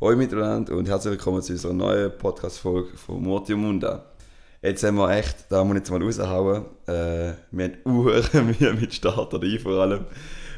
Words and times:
Hallo 0.00 0.16
miteinander 0.16 0.76
und 0.76 0.88
herzlich 0.88 1.10
willkommen 1.10 1.42
zu 1.42 1.54
unserer 1.54 1.72
neuen 1.72 2.16
Podcast-Folge 2.16 2.96
von 2.96 3.20
Morty 3.20 3.54
und 3.54 3.62
Munda. 3.62 4.04
Jetzt 4.62 4.84
haben 4.84 4.94
wir 4.94 5.10
echt, 5.10 5.46
da 5.50 5.64
muss 5.64 5.74
ich 5.74 5.80
jetzt 5.80 5.90
mal 5.90 6.00
raushauen, 6.00 6.66
äh, 6.86 7.32
wir 7.50 7.64
haben 7.64 7.76
uhr 7.84 8.22
Mühe 8.44 8.74
mit 8.74 8.94
Start 8.94 9.34
oder 9.34 9.44
ein 9.44 9.58
vor 9.58 9.72
allem. 9.72 10.04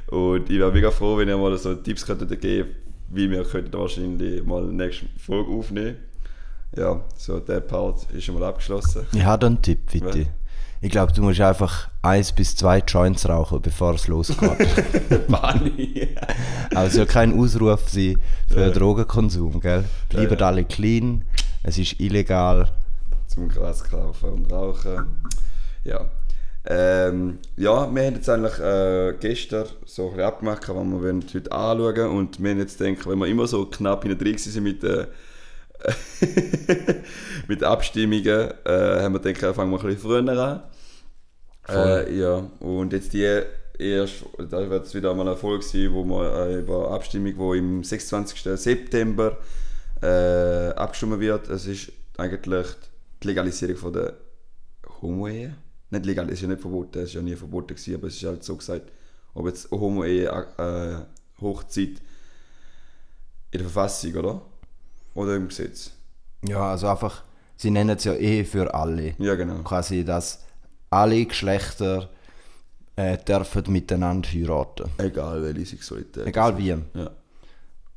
Und 0.09 0.51
ich 0.51 0.59
wäre 0.59 0.71
mega 0.71 0.91
froh, 0.91 1.17
wenn 1.17 1.29
ihr 1.29 1.39
mal 1.39 1.57
so 1.57 1.75
Tipps 1.75 2.05
könntet 2.05 2.39
geben 2.39 2.69
wie 3.09 3.31
wir 3.31 3.45
könnten 3.45 3.73
wahrscheinlich 3.73 4.45
mal 4.45 4.63
eine 4.63 4.75
nächste 4.75 5.07
Folge 5.19 5.51
aufnehmen. 5.51 5.97
Ja, 6.77 7.03
so 7.17 7.41
der 7.41 7.61
Part 7.61 8.13
ist 8.13 8.25
schon 8.25 8.39
mal 8.39 8.47
abgeschlossen. 8.47 9.07
Ich 9.13 9.25
habe 9.25 9.47
einen 9.47 9.63
Tipp, 9.63 9.91
bitte. 9.91 10.27
Ich 10.83 10.91
glaube, 10.91 11.13
du 11.13 11.23
musst 11.23 11.41
einfach 11.43 11.89
eins 12.01 12.33
bis 12.33 12.57
zwei 12.57 12.79
Joints 12.79 13.29
rauchen, 13.29 13.61
bevor 13.61 13.95
es 13.95 14.09
losgeht. 14.09 15.29
Bani! 15.29 16.17
also 16.75 17.05
kein 17.05 17.39
Ausruf 17.39 17.87
sein 17.91 18.17
für 18.49 18.61
ja. 18.61 18.71
Drogenkonsum, 18.71 19.61
gell? 19.61 19.85
Bleiben 20.09 20.39
ja, 20.39 20.47
alle 20.47 20.65
clean, 20.65 21.25
es 21.63 21.77
ist 21.77 22.01
illegal. 22.01 22.71
Zum 23.27 23.51
Gras 23.51 23.85
kaufen 23.85 24.31
und 24.31 24.51
rauchen. 24.51 25.05
Ja. 25.85 26.07
Ähm, 26.65 27.41
ja, 27.59 27.95
wir 27.95 28.07
haben 28.07 28.15
jetzt 28.15 28.31
eigentlich 28.31 28.59
äh, 28.59 29.15
gestern 29.21 29.67
so 29.85 30.05
ein 30.05 30.11
bisschen 30.11 30.25
abgemacht, 30.25 30.69
was 30.69 30.77
wir 30.77 31.13
heute 31.13 31.53
anschauen 31.53 32.11
und 32.17 32.43
wir 32.43 32.51
haben 32.51 32.59
jetzt 32.59 32.79
gedacht, 32.79 33.07
wenn 33.07 33.19
wir 33.19 33.27
immer 33.27 33.47
so 33.47 33.67
knapp 33.67 34.05
in 34.05 34.11
der 34.11 34.19
drin 34.19 34.39
sind 34.39 34.63
mit 34.65 34.83
äh, 34.85 35.07
mit 37.49 37.63
Abstimmungen, 37.63 38.51
äh, 38.65 39.03
haben 39.03 39.15
wir 39.15 39.21
gedacht, 39.21 39.55
fangen 39.55 39.71
wir 39.71 39.81
ein 39.81 39.87
bisschen 39.87 40.01
früher 40.01 40.39
an. 40.39 40.63
Äh, 41.69 42.19
ja, 42.19 42.51
und 42.61 42.93
jetzt 42.93 43.13
die 43.13 43.43
erst, 43.81 44.25
da 44.39 44.69
wird 44.69 44.87
es 44.87 44.95
wieder 44.95 45.15
mal 45.15 45.27
eine 45.27 45.37
Folge 45.37 45.65
sein, 45.65 45.93
wo 45.93 46.05
wir 46.05 46.47
äh, 46.47 46.59
über 46.61 46.91
Abstimmung, 46.91 47.35
die 47.35 47.59
im 47.59 47.85
26. 47.85 48.61
September 48.61 49.39
äh, 50.03 50.71
abgestimmt 50.75 51.21
wird. 51.21 51.49
Es 51.49 51.67
ist 51.67 51.93
eigentlich 52.17 52.67
die 53.23 53.27
Legalisierung 53.27 53.77
von 53.77 53.93
der 53.93 54.15
Homo-Ehe. 55.01 55.57
Nicht 55.91 56.07
legal, 56.07 56.27
es 56.27 56.35
ist 56.35 56.43
ja 56.43 56.49
nicht 56.49 56.61
verboten, 56.61 56.99
es 56.99 57.09
ist 57.11 57.15
ja 57.15 57.23
nie 57.23 57.35
verboten 57.35 57.75
gewesen, 57.75 57.95
aber 57.95 58.07
es 58.07 58.17
ist 58.17 58.25
halt 58.25 58.45
so 58.45 58.57
gesagt, 58.57 58.93
ob 59.35 59.47
jetzt 59.47 59.71
Homo-Ehe 59.71 60.29
äh, 60.59 61.41
Hochzeit 61.41 62.01
in 63.51 63.59
der 63.59 63.61
Verfassung, 63.63 64.15
oder? 64.15 64.43
Oder 65.15 65.37
im 65.37 65.49
Gesetz? 65.49 65.93
Ja, 66.47 66.71
also 66.71 66.89
einfach, 66.89 67.23
sie 67.57 67.71
nennen 67.71 67.97
es 67.97 68.05
ja 68.05 68.15
Ehe 68.15 68.45
für 68.45 68.73
alle. 68.75 69.15
Ja, 69.19 69.35
genau. 69.35 69.63
Quasi, 69.63 70.05
dass 70.05 70.45
alle 70.89 71.25
Geschlechter 71.25 72.11
äh, 72.97 73.19
dürfen 73.19 73.73
miteinander 73.73 74.29
heiraten. 74.29 74.91
Egal 74.99 75.43
welche 75.43 75.67
Sexualität. 75.67 76.27
Egal 76.27 76.57
wie. 76.59 76.69
Ja. 76.69 77.11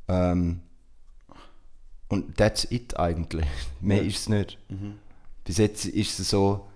Ähm, 0.08 0.60
und 2.08 2.36
that's 2.36 2.66
it 2.70 2.98
eigentlich. 2.98 3.46
Mehr 3.80 4.02
ja. 4.02 4.08
ist 4.08 4.18
es 4.18 4.28
nicht. 4.28 4.58
Mhm. 4.68 4.94
Bis 5.44 5.58
jetzt 5.58 5.86
ist 5.86 6.18
es 6.18 6.30
so, 6.30 6.66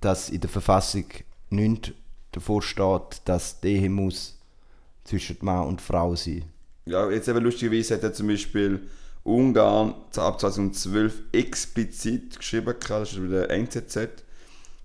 dass 0.00 0.28
in 0.28 0.40
der 0.40 0.50
Verfassung 0.50 1.06
nichts 1.50 1.92
davor 2.32 2.62
steht, 2.62 3.22
dass 3.24 3.60
die 3.60 3.68
Ehe 3.68 3.88
muss 3.88 4.38
zwischen 5.04 5.38
Mann 5.40 5.66
und 5.66 5.80
Frau 5.80 6.14
sein. 6.14 6.44
Ja, 6.86 7.10
jetzt 7.10 7.28
eben 7.28 7.42
lustigerweise 7.42 7.94
hat 7.94 8.02
er 8.02 8.12
zum 8.12 8.26
Beispiel 8.26 8.88
Ungarn 9.24 9.94
ab 10.16 10.40
2012 10.40 11.22
explizit 11.32 12.38
geschrieben, 12.38 12.74
das 12.86 13.12
ist 13.12 13.20
bei 13.20 13.28
der 13.28 13.50
NZZ, 13.50 13.96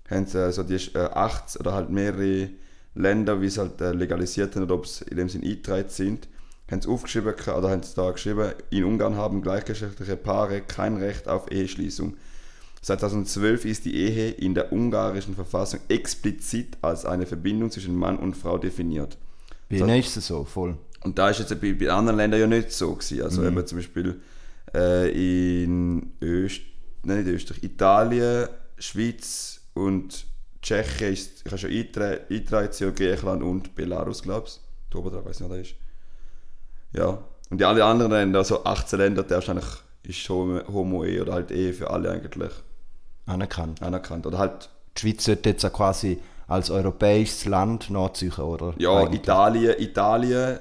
haben 0.08 0.26
sie 0.26 0.42
also 0.42 0.62
die 0.62 0.74
äh, 0.94 0.98
acht 0.98 1.60
oder 1.60 1.74
halt 1.74 1.90
mehrere 1.90 2.50
Länder, 2.94 3.40
wie 3.40 3.46
es 3.46 3.58
halt 3.58 3.80
äh, 3.80 3.92
legalisiert 3.92 4.56
haben 4.56 4.64
oder 4.64 4.74
ob 4.74 4.84
es 4.84 5.02
in 5.02 5.16
dem 5.16 5.28
Sinn 5.28 5.42
eingetragen 5.42 5.88
sind, 5.88 6.28
haben 6.70 6.80
sie 6.80 6.88
aufgeschrieben 6.88 7.34
oder 7.34 7.70
haben 7.70 7.82
sie 7.82 7.94
da 7.94 8.10
geschrieben, 8.10 8.52
in 8.70 8.84
Ungarn 8.84 9.16
haben 9.16 9.42
gleichgeschlechtliche 9.42 10.16
Paare 10.16 10.62
kein 10.62 10.96
Recht 10.96 11.28
auf 11.28 11.50
Eheschließung. 11.50 12.16
Seit 12.82 13.00
2012 13.00 13.66
ist 13.66 13.84
die 13.84 13.94
Ehe 13.94 14.30
in 14.30 14.54
der 14.54 14.72
ungarischen 14.72 15.34
Verfassung 15.34 15.80
explizit 15.88 16.78
als 16.80 17.04
eine 17.04 17.26
Verbindung 17.26 17.70
zwischen 17.70 17.94
Mann 17.94 18.18
und 18.18 18.36
Frau 18.36 18.56
definiert. 18.56 19.18
Bei 19.68 19.76
ihnen 19.76 20.00
ist 20.00 20.16
es 20.16 20.28
so, 20.28 20.44
voll. 20.44 20.78
Und 21.02 21.18
da 21.18 21.30
ist 21.30 21.38
jetzt 21.38 21.60
bei, 21.60 21.72
bei 21.72 21.90
anderen 21.90 22.18
Ländern 22.18 22.40
ja 22.40 22.46
nicht 22.46 22.72
so 22.72 22.94
gewesen. 22.94 23.22
Also 23.22 23.40
mhm. 23.40 23.48
eben 23.48 23.66
zum 23.66 23.78
Beispiel 23.78 24.20
äh, 24.74 25.10
in 25.10 26.12
Öst 26.22 26.62
nein, 27.02 27.24
nicht 27.24 27.28
Österreich, 27.28 27.62
Italien, 27.62 28.48
Schweiz 28.78 29.60
und 29.74 30.26
Tschechien 30.62 31.12
ist, 31.12 31.42
ich 31.44 31.52
habe 31.52 31.58
schon 31.58 31.70
eingetragen, 31.70 32.94
Griechenland 32.94 33.42
und 33.42 33.74
Belarus, 33.74 34.22
glaube 34.22 34.46
ich. 34.46 34.60
Da 34.90 34.98
drauf, 34.98 35.24
weiß 35.24 35.40
nicht, 35.40 35.50
was 35.50 35.58
das 35.58 35.68
ist. 35.68 35.74
Ja. 36.92 37.18
Und 37.48 37.58
die 37.58 37.64
alle 37.64 37.84
anderen 37.84 38.12
Länder, 38.12 38.40
also 38.40 38.64
18 38.64 38.98
Länder, 38.98 39.22
der 39.22 39.38
ist 39.38 39.48
eigentlich 39.48 39.66
ist 40.02 40.28
Homo-Ehe 40.28 41.22
oder 41.22 41.34
halt 41.34 41.50
Ehe 41.50 41.72
für 41.72 41.90
alle 41.90 42.10
eigentlich. 42.10 42.52
Anerkannt. 43.26 43.82
Anerkannt. 43.82 44.26
Oder 44.26 44.38
halt... 44.38 44.70
Die 44.96 45.00
Schweiz 45.00 45.24
sollte 45.24 45.50
jetzt 45.50 45.72
quasi 45.72 46.18
als 46.48 46.70
europäisches 46.70 47.44
Land 47.44 47.90
nachziehen, 47.90 48.32
oder? 48.32 48.74
Ja, 48.78 48.98
eigentlich. 48.98 49.20
Italien, 49.20 49.74
Italien, 49.78 50.58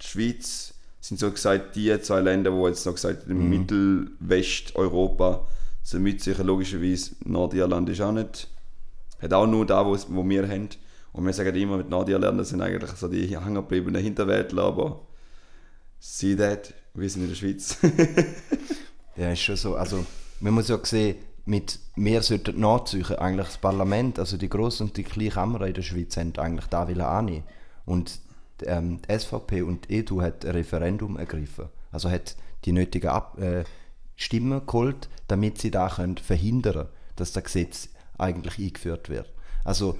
die 0.00 0.06
Schweiz 0.06 0.74
sind 1.00 1.20
so 1.20 1.30
gesagt 1.30 1.76
die 1.76 1.98
zwei 2.00 2.20
Länder, 2.20 2.52
wo 2.52 2.68
jetzt 2.68 2.84
noch 2.86 2.94
gesagt 2.94 3.28
im 3.28 3.44
mhm. 3.44 3.50
Mittelwesteuropa 3.50 5.46
sind 5.82 6.02
mit 6.02 6.22
sicher 6.22 6.44
logischerweise 6.44 7.12
Nordirland 7.24 7.88
ist 7.88 8.00
auch 8.00 8.12
nicht, 8.12 8.48
hat 9.20 9.32
auch 9.32 9.46
nur 9.46 9.64
da, 9.64 9.86
wo, 9.86 9.96
wo 10.08 10.28
wir 10.28 10.46
haben. 10.46 10.68
Und 11.12 11.24
wir 11.24 11.32
sagen 11.32 11.56
immer, 11.56 11.78
mit 11.78 11.88
Nordirland 11.88 12.46
sind 12.46 12.60
eigentlich 12.60 12.90
so 12.90 13.08
die 13.08 13.26
hängengebliebenen 13.26 14.02
Hinterwäldler, 14.02 14.64
aber 14.64 15.00
see 15.98 16.36
that, 16.36 16.74
wir 16.94 17.08
sind 17.08 17.22
in 17.22 17.28
der 17.28 17.36
Schweiz. 17.36 17.78
ja, 19.16 19.32
ist 19.32 19.40
schon 19.40 19.56
so. 19.56 19.76
Also, 19.76 20.04
man 20.40 20.52
muss 20.52 20.68
ja 20.68 20.78
sehen, 20.82 21.16
mit 21.46 21.78
wir 21.96 22.22
sollten 22.22 22.60
nachziehen, 22.60 23.06
eigentlich 23.16 23.46
das 23.46 23.58
Parlament, 23.58 24.18
also 24.18 24.36
die 24.36 24.50
grosse 24.50 24.84
und 24.84 24.96
die 24.96 25.04
kleine 25.04 25.30
Kammer 25.30 25.66
in 25.66 25.74
der 25.74 25.82
Schweiz, 25.82 26.16
haben 26.18 26.34
eigentlich 26.36 26.66
da 26.66 26.82
annehmen. 26.82 27.44
Und 27.86 28.20
ähm, 28.66 29.00
die 29.02 29.18
SVP 29.18 29.62
und 29.62 29.88
die 29.88 29.98
EDU 29.98 30.22
hat 30.22 30.44
ein 30.44 30.52
Referendum 30.52 31.18
ergriffen. 31.18 31.66
Also 31.92 32.10
hat 32.10 32.36
die 32.64 32.72
nötigen 32.72 33.08
Ab 33.08 33.38
äh, 33.40 33.64
Stimmen 34.16 34.66
geholt, 34.66 35.08
damit 35.28 35.58
sie 35.58 35.70
da 35.70 35.88
können 35.88 36.18
verhindern 36.18 36.88
dass 37.18 37.32
das 37.32 37.44
Gesetz 37.44 37.88
eigentlich 38.16 38.58
eingeführt 38.58 39.08
wird. 39.08 39.30
Also 39.64 39.98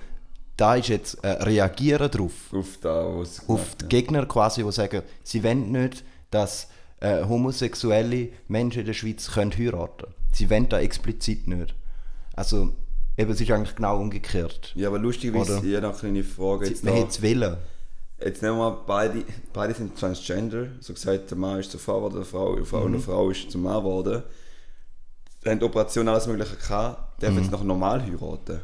da 0.57 0.75
ist 0.75 0.89
jetzt 0.89 1.25
äh, 1.25 1.29
Reagieren 1.29 2.11
drauf. 2.11 2.53
Auf, 2.53 2.79
da, 2.81 3.03
auf 3.03 3.75
die 3.77 3.87
Gegner 3.87 4.27
quasi, 4.27 4.65
die 4.65 4.73
sagen, 4.73 5.03
sie 5.23 5.45
wollen 5.45 5.73
nicht, 5.73 6.05
dass 6.31 6.69
äh, 7.01 7.25
homosexuelle 7.25 8.31
Menschen 8.49 8.81
in 8.81 8.87
der 8.87 8.93
Schweiz 8.93 9.31
können 9.31 9.57
heiraten 9.57 10.15
Sie 10.33 10.51
wollen 10.51 10.69
da 10.69 10.79
explizit 10.81 11.49
nicht. 11.49 11.75
Also 12.35 12.73
eben, 13.17 13.31
es 13.31 13.41
ist 13.41 13.51
eigentlich 13.51 13.77
genau 13.77 14.01
umgekehrt. 14.01 14.73
Ja, 14.75 14.89
aber 14.89 14.99
lustig, 14.99 15.33
wie 15.33 15.39
es 15.39 15.49
ja 15.49 15.81
noch 15.81 15.91
eine 15.91 15.99
kleine 15.99 16.25
Frage 16.25 16.67
jetzt 16.67 16.85
Man 16.85 16.95
hätte 16.95 17.09
es 17.09 17.23
wollen. 17.23 17.57
Jetzt 18.21 18.43
nehmen 18.43 18.57
wir 18.59 18.71
mal, 18.71 18.79
beide, 18.87 19.25
beide 19.53 19.75
sind 19.75 19.97
Transgender. 19.97 20.69
So 20.81 20.93
gesagt, 20.93 21.31
der 21.31 21.39
Mann 21.39 21.61
ist 21.61 21.71
zur 21.71 21.79
Frau 21.79 21.99
geworden, 21.99 22.21
die 22.21 22.29
Frau, 22.29 22.57
die 22.57 22.65
Frau 22.65 22.81
mhm. 22.81 22.87
und 22.87 22.93
die 22.95 22.99
Frau 22.99 23.31
ist 23.31 23.51
zum 23.51 23.63
Mann 23.63 23.79
geworden. 23.79 24.23
Sie 25.43 25.51
haben 25.51 25.61
die 25.61 25.65
Operation 25.65 26.09
alles 26.09 26.27
Mögliche 26.27 26.57
gehabt, 26.57 27.23
dürfen 27.23 27.37
mhm. 27.37 27.43
jetzt 27.43 27.53
noch 27.53 27.63
normal 27.63 28.03
heiraten. 28.03 28.61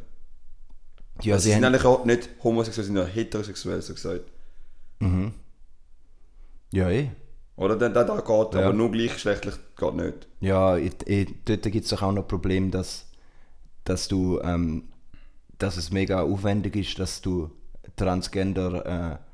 Ja, 1.22 1.34
also 1.34 1.44
sie, 1.44 1.53
sind 1.53 1.64
eigentlich 1.64 1.84
auch 1.84 2.04
nicht 2.04 2.28
homosexuell, 2.43 2.84
sie 2.84 2.93
sind 2.93 2.97
ja 2.97 3.04
heterosexuell, 3.04 3.81
so 3.81 3.94
gesagt. 3.94 4.25
Mhm. 4.98 5.32
Ja, 6.72 6.91
eh. 6.91 7.10
Oder 7.56 7.76
da, 7.76 7.88
da, 7.88 8.03
da 8.03 8.16
geht, 8.16 8.54
ja. 8.54 8.66
aber 8.66 8.72
nur 8.72 8.91
gleichgeschlechtlich 8.91 9.54
geht 9.76 9.94
nicht. 9.94 10.28
Ja, 10.41 10.76
ich, 10.76 10.94
ich, 11.06 11.28
dort 11.44 11.62
gibt 11.62 11.87
es 11.87 11.93
auch 11.93 12.00
noch 12.12 12.22
ein 12.22 12.28
Problem, 12.28 12.72
dass, 12.72 13.06
dass 13.84 14.09
du, 14.09 14.41
ähm, 14.41 14.88
dass 15.59 15.76
es 15.76 15.93
mega 15.93 16.22
aufwendig 16.22 16.75
ist, 16.75 16.98
dass 16.98 17.22
du 17.22 17.53
Transgender 17.94 19.20
äh, 19.20 19.34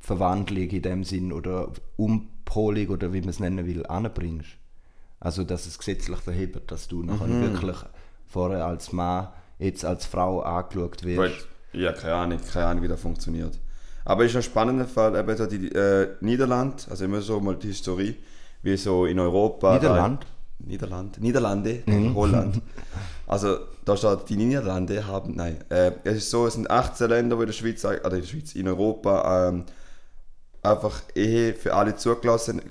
Verwandlung 0.00 0.68
in 0.68 0.82
dem 0.82 1.04
Sinn 1.04 1.32
oder 1.32 1.72
Umpolung 1.96 2.88
oder 2.88 3.12
wie 3.12 3.20
man 3.20 3.28
es 3.28 3.40
nennen 3.40 3.66
will, 3.66 3.86
anbringst. 3.86 4.56
Also, 5.20 5.44
dass 5.44 5.66
es 5.66 5.78
gesetzlich 5.78 6.18
verhebt, 6.18 6.70
dass 6.70 6.88
du 6.88 7.02
nachher 7.02 7.26
mhm. 7.26 7.42
wirklich 7.42 7.76
vorher 8.26 8.64
als 8.64 8.92
Mann, 8.92 9.28
jetzt 9.58 9.84
als 9.84 10.06
Frau 10.06 10.40
angeschaut 10.40 11.04
wirst. 11.04 11.46
Ja, 11.72 11.92
keine 11.92 12.14
Ahnung, 12.14 12.38
keine 12.52 12.66
Ahnung, 12.66 12.82
wie 12.82 12.88
das 12.88 13.00
funktioniert. 13.00 13.58
Aber 14.04 14.24
es 14.24 14.30
ist 14.30 14.36
ein 14.36 14.42
spannender 14.42 14.86
Fall, 14.86 15.14
eben 15.14 15.36
so 15.36 15.46
die 15.46 15.68
äh, 15.68 16.08
Niederland, 16.20 16.86
also 16.90 17.04
immer 17.04 17.20
so 17.20 17.38
mal 17.38 17.56
die 17.56 17.68
Historie, 17.68 18.16
wie 18.62 18.76
so 18.76 19.04
in 19.04 19.18
Europa. 19.18 19.74
Niederland? 19.74 20.26
Niederland, 20.58 21.20
Niederlande, 21.20 21.82
mhm. 21.86 22.14
Holland. 22.14 22.60
Also 23.26 23.58
da 23.84 23.96
steht, 23.96 24.28
die 24.28 24.36
Niederlande 24.36 25.06
haben, 25.06 25.36
nein, 25.36 25.58
äh, 25.68 25.92
es 26.02 26.16
ist 26.16 26.30
so, 26.30 26.48
es 26.48 26.54
sind 26.54 26.68
18 26.68 27.08
Länder, 27.08 27.38
wo 27.38 27.42
in 27.42 27.46
der 27.46 27.52
Schweiz, 27.52 27.84
oder 27.84 28.10
in 28.10 28.22
der 28.22 28.26
Schweiz, 28.26 28.56
in 28.56 28.66
Europa 28.66 29.48
ähm, 29.48 29.64
einfach 30.62 31.02
Ehe 31.14 31.54
für 31.54 31.74
alle 31.74 31.96
zugelassen 31.96 32.62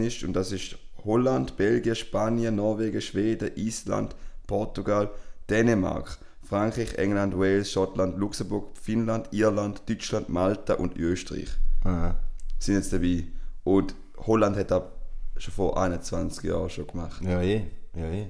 ist 0.00 0.24
und 0.24 0.32
das 0.34 0.52
ist 0.52 0.76
Holland, 1.04 1.56
Belgien, 1.56 1.96
Spanien, 1.96 2.56
Norwegen, 2.56 3.00
Schweden, 3.00 3.50
Island, 3.56 4.14
Portugal, 4.46 5.10
Dänemark, 5.50 6.18
Frankreich, 6.42 6.94
England, 6.94 7.36
Wales, 7.38 7.72
Schottland, 7.72 8.18
Luxemburg, 8.18 8.76
Finnland, 8.80 9.28
Irland, 9.32 9.82
Deutschland, 9.88 10.28
Malta 10.28 10.74
und 10.74 10.96
Österreich. 10.96 11.48
Aha. 11.84 12.16
Sind 12.58 12.74
jetzt 12.74 12.92
dabei. 12.92 13.24
Und 13.64 13.94
Holland 14.18 14.56
hat 14.56 14.70
ab 14.70 14.92
schon 15.36 15.54
vor 15.54 15.80
21 15.80 16.44
Jahren 16.44 16.70
schon 16.70 16.86
gemacht. 16.86 17.22
Ja, 17.22 17.40
eh. 17.40 17.64
Ja, 17.94 18.04
eh. 18.04 18.28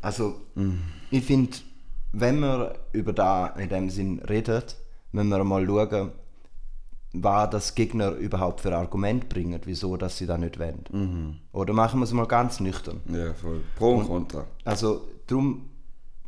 Also, 0.00 0.40
ich 1.10 1.24
finde, 1.24 1.56
wenn 2.12 2.40
wir 2.40 2.74
über 2.92 3.12
da 3.12 3.48
in 3.48 3.68
dem 3.68 3.90
Sinn 3.90 4.20
reden, 4.20 4.62
müssen 5.12 5.28
wir 5.28 5.44
mal 5.44 5.66
schauen, 5.66 6.12
was 7.12 7.50
das 7.50 7.74
Gegner 7.74 8.12
überhaupt 8.12 8.60
für 8.62 8.74
Argument 8.76 9.28
bringen, 9.28 9.60
wieso 9.64 9.96
dass 9.96 10.16
sie 10.18 10.26
das 10.26 10.38
nicht 10.38 10.58
wollen. 10.58 11.40
Oder 11.52 11.72
machen 11.74 12.00
wir 12.00 12.04
es 12.04 12.12
mal 12.12 12.26
ganz 12.26 12.60
nüchtern. 12.60 13.00
Ja, 13.12 13.34
voll. 13.34 13.60
Pro 13.76 13.96
und 13.96 14.06
Contra. 14.06 14.46
Also, 14.64 15.02
darum 15.26 15.68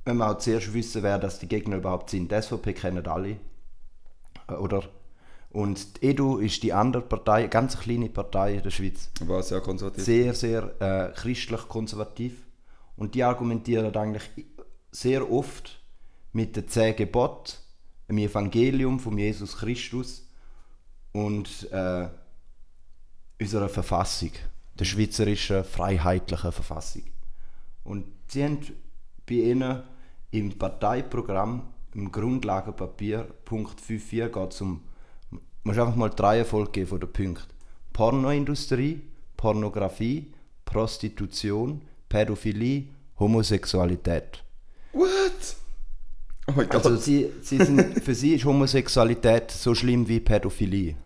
müssen 0.04 0.18
wir 0.18 0.30
auch 0.30 0.38
zuerst 0.38 0.74
wissen, 0.74 1.02
wer 1.02 1.18
das 1.18 1.38
die 1.38 1.48
Gegner 1.48 1.76
überhaupt 1.76 2.10
sind. 2.10 2.30
Die 2.30 2.40
SVP 2.40 2.74
kennen 2.74 3.06
alle. 3.06 3.36
Äh, 4.48 4.54
Oder? 4.54 4.84
Und 5.50 6.02
die 6.02 6.08
EDU 6.08 6.38
ist 6.38 6.62
die 6.64 6.72
andere 6.72 7.02
Partei, 7.02 7.40
eine 7.40 7.48
ganz 7.48 7.78
kleine 7.78 8.08
Partei 8.08 8.56
in 8.56 8.62
der 8.64 8.70
Schweiz 8.70 9.08
Aber 9.20 9.40
sehr 9.42 9.60
konservativ. 9.60 10.04
sehr, 10.04 10.34
sehr 10.34 10.74
äh, 10.80 11.12
christlich-konservativ. 11.12 12.42
Und 12.96 13.14
die 13.14 13.22
argumentieren 13.22 13.94
eigentlich 13.96 14.28
sehr 14.90 15.30
oft 15.30 15.80
mit 16.32 16.56
den 16.56 16.66
zehn 16.68 16.96
Geboten, 16.96 17.52
dem 18.08 18.18
Evangelium 18.18 18.98
von 18.98 19.16
Jesus 19.16 19.56
Christus 19.58 20.23
und 21.14 21.70
äh, 21.70 22.08
unserer 23.40 23.68
Verfassung, 23.68 24.32
der 24.78 24.84
schweizerischen 24.84 25.64
freiheitlichen 25.64 26.52
Verfassung. 26.52 27.04
Und 27.84 28.06
sie 28.28 28.44
haben 28.44 28.58
bei 29.26 29.34
ihnen 29.36 29.82
im 30.32 30.58
Parteiprogramm, 30.58 31.72
im 31.94 32.10
Grundlagenpapier, 32.10 33.28
Punkt 33.44 33.80
5.4 33.80 34.28
geht 34.28 34.52
es 34.52 34.60
um, 34.60 34.82
muss 35.62 35.78
einfach 35.78 35.94
mal 35.94 36.10
die 36.10 36.20
Reihenfolge 36.20 36.72
geben 36.72 36.88
von 36.88 37.00
den 37.00 37.12
Punkten. 37.12 37.54
Pornoindustrie, 37.92 39.02
Pornografie, 39.36 40.32
Prostitution, 40.64 41.82
Pädophilie, 42.08 42.88
Homosexualität. 43.20 44.42
What? 44.92 45.56
Oh. 46.46 46.60
Also 46.68 46.96
sie, 46.96 47.30
sie 47.42 47.58
sind, 47.58 48.02
für 48.02 48.14
sie 48.14 48.34
ist 48.34 48.44
Homosexualität 48.44 49.50
so 49.50 49.74
schlimm 49.74 50.08
wie 50.08 50.20
Pädophilie. 50.20 50.96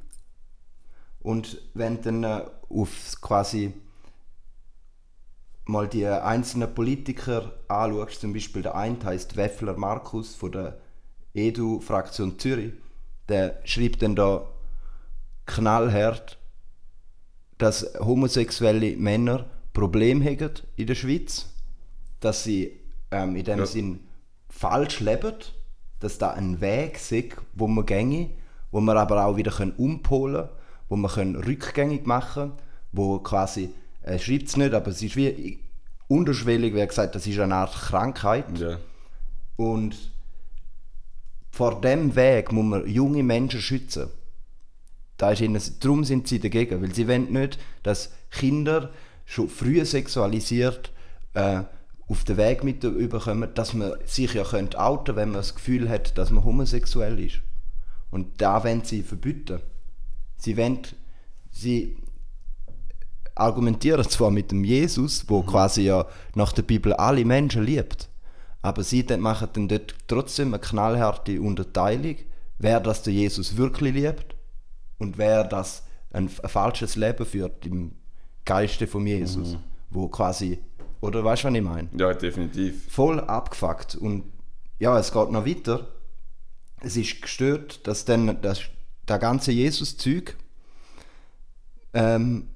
Und 1.21 1.61
wenn 1.75 2.01
dann 2.03 2.25
äh, 2.25 2.43
auf 2.69 2.91
quasi 3.21 3.73
mal 5.65 5.87
die 5.87 6.07
einzelnen 6.07 6.75
Politiker 6.75 7.53
anschaust, 7.69 8.21
zum 8.21 8.33
Beispiel 8.33 8.63
der 8.63 8.75
eine 8.75 9.05
heißt 9.05 9.37
Weffler 9.37 9.77
Markus 9.77 10.35
von 10.35 10.53
der 10.53 10.81
EDU-Fraktion 11.35 12.39
Zürich, 12.39 12.73
der 13.29 13.61
schreibt 13.65 14.03
dann 14.03 14.17
da 14.17 14.49
knallhart, 15.47 16.39
dass 17.59 17.95
homosexuelle 18.01 18.97
Männer 18.97 19.47
Probleme 19.73 20.25
haben 20.25 20.51
in 20.77 20.87
der 20.87 20.95
Schweiz, 20.95 21.47
dass 22.21 22.45
sie 22.45 22.81
ähm, 23.11 23.37
in 23.37 23.45
dem 23.45 23.59
Ja. 23.59 23.67
Sinn 23.67 24.01
falsch 24.49 25.01
leben, 25.01 25.35
dass 26.01 26.19
da 26.19 26.31
ein 26.31 26.61
Weg 26.61 26.97
ist, 26.97 27.37
wo 27.55 27.67
man 27.67 27.87
gänge, 27.87 28.31
wo 28.71 28.81
man 28.81 28.97
aber 28.97 29.25
auch 29.25 29.37
wieder 29.37 29.51
können 29.51 29.73
umpolen 29.73 30.47
können, 30.47 30.59
wo 30.89 30.97
man 30.97 31.11
können 31.11 31.37
rückgängig 31.37 32.07
machen 32.07 32.53
wo 32.93 33.19
quasi, 33.19 33.71
er 34.03 34.19
schreibt 34.19 34.49
es 34.49 34.57
nicht, 34.57 34.75
aber 34.75 34.89
es 34.89 35.03
ist 35.03 35.17
wie 35.17 35.59
unterschwellig, 36.09 36.75
wie 36.75 36.87
gesagt 36.87 37.15
das 37.15 37.27
ist 37.27 37.39
eine 37.39 37.55
Art 37.55 37.75
Krankheit. 37.75 38.59
Ja. 38.59 38.79
Und 39.57 39.97
vor 41.51 41.81
dem 41.81 42.15
Weg 42.15 42.53
muss 42.53 42.65
man 42.65 42.87
junge 42.87 43.23
Menschen 43.23 43.61
schützen. 43.61 44.09
Da 45.17 45.33
ist 45.33 45.41
ihnen, 45.41 45.61
darum 45.81 46.05
sind 46.05 46.29
sie 46.29 46.39
dagegen, 46.39 46.81
weil 46.81 46.95
sie 46.95 47.09
wollen 47.09 47.33
nicht, 47.33 47.59
dass 47.83 48.13
Kinder 48.31 48.91
schon 49.27 49.49
früh 49.49 49.85
sexualisiert 49.85 50.93
äh, 51.35 51.63
auf 52.09 52.25
den 52.25 52.39
Weg 52.39 52.65
mit 52.65 52.83
überkommen, 52.85 53.51
dass 53.55 53.75
man 53.75 53.93
sich 54.05 54.35
ja 54.35 54.45
könnte 54.45 54.81
outen 54.81 55.17
wenn 55.17 55.31
man 55.31 55.39
das 55.39 55.55
Gefühl 55.55 55.89
hat, 55.89 56.17
dass 56.17 56.31
man 56.31 56.45
homosexuell 56.45 57.19
ist. 57.21 57.41
Und 58.11 58.41
da 58.41 58.65
wollen 58.65 58.83
sie 58.85 59.03
verbieten. 59.03 59.61
Sie 60.37 60.57
wollen, 60.57 60.81
sie 61.51 61.97
argumentieren 63.35 64.09
zwar 64.09 64.31
mit 64.31 64.51
dem 64.51 64.65
Jesus, 64.65 65.25
wo 65.29 65.43
quasi 65.43 65.83
ja 65.83 66.07
nach 66.35 66.53
der 66.53 66.63
Bibel 66.63 66.93
alle 66.95 67.25
Menschen 67.25 67.65
liebt, 67.65 68.09
aber 68.63 68.83
sie 68.83 69.05
dann 69.05 69.21
machen 69.21 69.49
dann 69.53 69.69
dort 69.69 69.95
trotzdem 70.07 70.55
eine 70.55 70.61
knallharte 70.61 71.41
Unterteilung, 71.41 72.17
wer 72.59 72.81
das 72.81 73.03
der 73.03 73.13
Jesus 73.13 73.57
wirklich 73.57 73.95
liebt 73.95 74.35
und 74.99 75.19
wer 75.19 75.45
das 75.45 75.85
ein, 76.11 76.31
ein 76.43 76.49
falsches 76.49 76.97
Leben 76.97 77.25
führt 77.25 77.65
im 77.67 77.93
Geiste 78.45 78.87
von 78.87 79.07
Jesus, 79.07 79.57
wo 79.91 80.09
quasi, 80.09 80.59
oder 81.01 81.25
weißt 81.25 81.45
du, 81.45 81.49
was 81.49 81.55
ich 81.55 81.63
meine? 81.63 81.89
ja, 81.97 82.13
definitiv. 82.15 82.93
voll 82.93 83.21
abgefuckt. 83.21 83.95
Und 83.95 84.25
ja, 84.79 84.99
es 84.99 85.13
geht 85.13 85.31
noch 85.31 85.47
weiter. 85.47 85.87
Es 86.81 86.97
ist 86.97 87.23
gestört, 87.23 87.87
dass 87.87 88.05
dann 88.05 88.41
das, 88.41 88.63
der 89.09 89.19
ganze 89.19 89.53
Jesus-Zeug, 89.53 90.37
ähm, 91.95 92.49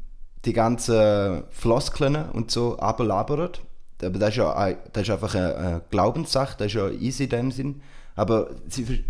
die 0.45 0.53
ganzen 0.53 1.45
Floskeln 1.51 2.17
und 2.31 2.51
so 2.51 2.79
ablabert. 2.79 3.63
Aber 4.03 4.19
das 4.19 4.31
ist 4.31 4.37
ja 4.37 4.77
das 4.93 5.03
ist 5.05 5.11
einfach 5.11 5.35
eine, 5.35 5.57
eine 5.57 5.83
Glaubenssache, 5.91 6.57
das 6.59 6.69
ist 6.69 6.75
ja 6.75 6.91
easy 6.91 7.25
in 7.25 7.31
dem 7.31 7.51
Sinn. 7.53 7.83
Aber 8.17 8.51
sie 8.69 9.05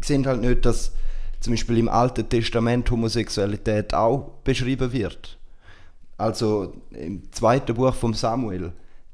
sehen 0.00 0.26
halt 0.26 0.40
nicht, 0.40 0.64
dass 0.64 0.92
zum 1.40 1.52
Beispiel 1.52 1.78
im 1.78 1.88
Alten 1.88 2.28
Testament 2.28 2.90
Homosexualität 2.90 3.92
auch 3.92 4.32
beschrieben 4.44 4.92
wird. 4.92 5.35
Also 6.18 6.74
im 6.90 7.30
zweiten 7.32 7.74
Buch 7.74 7.94
vom 7.94 8.14
Samuel, 8.14 8.72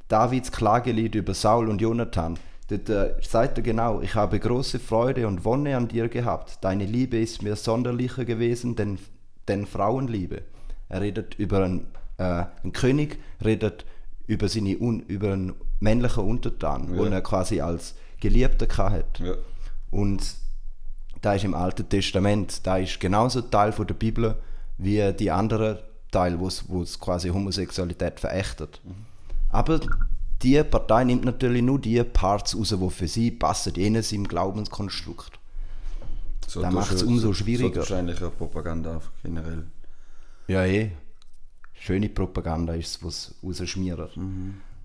Davids 0.08 0.52
Klagelied 0.52 1.14
über 1.14 1.34
Saul 1.34 1.69
und 1.69 1.81
Jonathan, 1.81 2.38
dort 2.69 2.88
äh, 2.88 3.14
sagt 3.22 3.58
er 3.58 3.62
genau, 3.62 4.00
ich 4.00 4.14
habe 4.14 4.38
große 4.38 4.78
Freude 4.78 5.26
und 5.26 5.44
Wonne 5.44 5.76
an 5.76 5.88
dir 5.88 6.08
gehabt. 6.08 6.58
Deine 6.62 6.84
Liebe 6.84 7.19
ist 7.19 7.43
mir 7.43 7.56
sonderlicher 7.56 8.25
gewesen, 8.25 8.76
denn, 8.76 8.99
denn 9.49 9.66
Frauenliebe. 9.66 10.43
Er 10.88 11.00
redet 11.00 11.34
über 11.38 11.64
einen, 11.64 11.87
äh, 12.19 12.44
einen 12.62 12.72
König, 12.72 13.19
redet 13.44 13.84
über, 14.26 14.48
seine 14.48 14.78
Un 14.78 15.00
über 15.00 15.32
einen 15.32 15.55
männlichen 15.81 16.25
Untertan, 16.25 16.94
Ja. 16.94 17.02
den 17.02 17.12
er 17.12 17.22
quasi 17.22 17.60
als 17.60 17.94
Geliebter 18.20 18.69
hat. 18.90 19.19
Ja. 19.19 19.34
Und 19.90 20.22
da 21.20 21.34
ist 21.34 21.44
im 21.44 21.55
Alten 21.55 21.88
Testament, 21.88 22.66
da 22.66 22.76
ist 22.76 23.00
genauso 23.00 23.40
Teil 23.43 23.72
von 23.72 23.87
der 23.87 23.94
Bibel 23.94 24.37
wie 24.78 25.12
die 25.12 25.31
anderen 25.31 25.78
Teil, 26.12 26.38
wo 26.38 26.47
es 26.47 27.00
quasi 27.00 27.31
Homosexualität 27.31 28.20
verächtet. 28.20 28.81
Aber 29.51 29.81
die 30.43 30.63
Partei 30.63 31.05
nimmt 31.05 31.25
natürlich 31.25 31.63
nur 31.63 31.81
die 31.81 32.03
Parts 32.05 32.56
raus, 32.56 32.75
die 32.79 32.91
für 32.91 33.08
sie 33.08 33.31
passen, 33.32 33.75
ihnen 33.75 34.05
im 34.13 34.29
Glaubenskonstrukt. 34.29 35.32
So, 36.46 36.60
Da 36.63 36.70
macht's 36.70 37.01
schon- 37.01 37.08
umso 37.08 37.29
so- 37.29 37.34
schwieriger. 37.34 37.72
So 37.75 37.91
wahrscheinlich 37.91 38.22
auch 38.22 38.36
Propaganda 38.36 39.01
generell. 39.22 39.65
Ja, 40.48 40.65
eh. 40.65 40.91
Schöne 41.75 42.08
Propaganda 42.08 42.75
ist 42.75 42.96
es, 42.96 43.05
was 43.05 43.34
rausschmiert. 43.43 44.10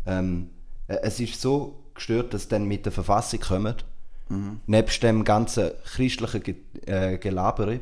Ähm, 0.05 0.49
äh, 0.87 0.95
es 1.03 1.19
ist 1.19 1.39
so 1.41 1.83
gestört, 1.93 2.33
dass 2.33 2.47
dann 2.47 2.65
mit 2.65 2.85
der 2.85 2.91
Verfassung 2.91 3.39
kommen, 3.39 3.75
nebst 4.65 5.03
dem 5.03 5.23
ganzen 5.23 5.71
christlichen 5.95 6.43
Ge 6.43 6.55
äh, 6.85 7.17
Gelabere 7.17 7.79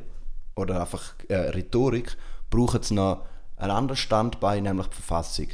oder 0.56 0.82
einfach 0.82 1.14
äh, 1.28 1.36
Rhetorik, 1.36 2.18
brauchen 2.50 2.82
sie 2.84 2.94
noch 2.96 3.26
ein 3.58 3.72
anderes 3.72 4.00
Standbein, 4.00 4.64
nämlich 4.64 4.88
die 4.88 4.96
Verfassung. 4.96 5.48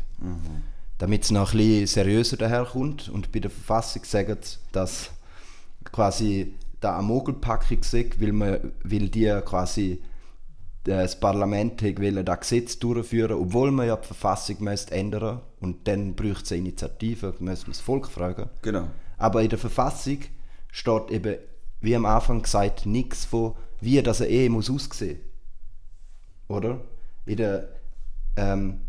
Damit 0.97 1.23
es 1.23 1.31
noch 1.31 1.53
ein 1.53 1.57
bisschen 1.57 1.87
seriöser 1.87 2.37
daherkommt 2.37 3.09
und 3.09 3.31
bei 3.31 3.39
der 3.39 3.51
Verfassung 3.51 4.03
sagen 4.03 4.37
sie, 4.41 4.57
dass 4.71 5.09
quasi 5.83 6.53
da 6.79 6.97
eine 6.97 7.07
Mogelpackung 7.07 7.79
ist, 7.79 8.21
weil, 8.21 8.31
man, 8.31 8.71
weil 8.83 9.09
die 9.09 9.39
quasi 9.45 10.01
das 10.83 11.19
Parlament 11.19 11.81
wollen, 11.83 12.25
das 12.25 12.39
Gesetz 12.39 12.79
durchführen, 12.79 13.33
obwohl 13.33 13.71
man 13.71 13.87
ja 13.87 13.95
die 13.95 14.07
Verfassung 14.07 14.57
müsste 14.63 14.93
ändern 14.95 15.41
und 15.59 15.87
dann 15.87 16.15
bräuchte 16.15 16.43
es 16.43 16.51
eine 16.51 16.61
Initiative, 16.61 17.35
müssen 17.39 17.67
wir 17.67 17.73
das 17.73 17.81
Volk 17.81 18.07
fragen. 18.07 18.49
Genau. 18.63 18.87
Aber 19.17 19.43
in 19.43 19.49
der 19.49 19.59
Verfassung 19.59 20.19
steht 20.71 21.11
eben, 21.11 21.37
wie 21.81 21.95
am 21.95 22.05
Anfang 22.05 22.41
gesagt, 22.41 22.85
nichts 22.87 23.25
von, 23.25 23.55
wie 23.79 24.01
das 24.01 24.21
eine 24.21 24.31
Ehe 24.31 24.49
muss 24.49 24.69
aussehen. 24.69 25.19
Oder? 26.47 26.81
In 27.25 27.37
der, 27.37 27.69
ähm, 28.37 28.81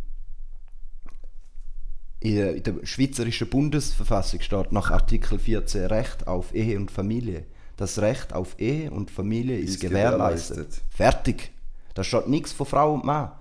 in 2.20 2.62
der, 2.62 2.86
schweizerischen 2.86 3.48
Bundesverfassung 3.48 4.40
steht 4.40 4.72
nach 4.72 4.90
Artikel 4.90 5.38
14 5.38 5.86
Recht 5.86 6.26
auf 6.28 6.54
Ehe 6.54 6.78
und 6.78 6.90
Familie. 6.90 7.44
Das 7.76 7.98
Recht 7.98 8.32
auf 8.32 8.54
Ehe 8.60 8.90
und 8.90 9.10
Familie 9.10 9.58
ist, 9.58 9.74
Ist 9.74 9.80
gewährleistet. 9.80 10.56
gewährleistet. 10.56 10.82
Fertig. 10.90 11.50
Da 11.94 12.04
steht 12.04 12.28
nichts 12.28 12.52
von 12.52 12.66
Frau 12.66 12.94
und 12.94 13.04
Mann. 13.04 13.32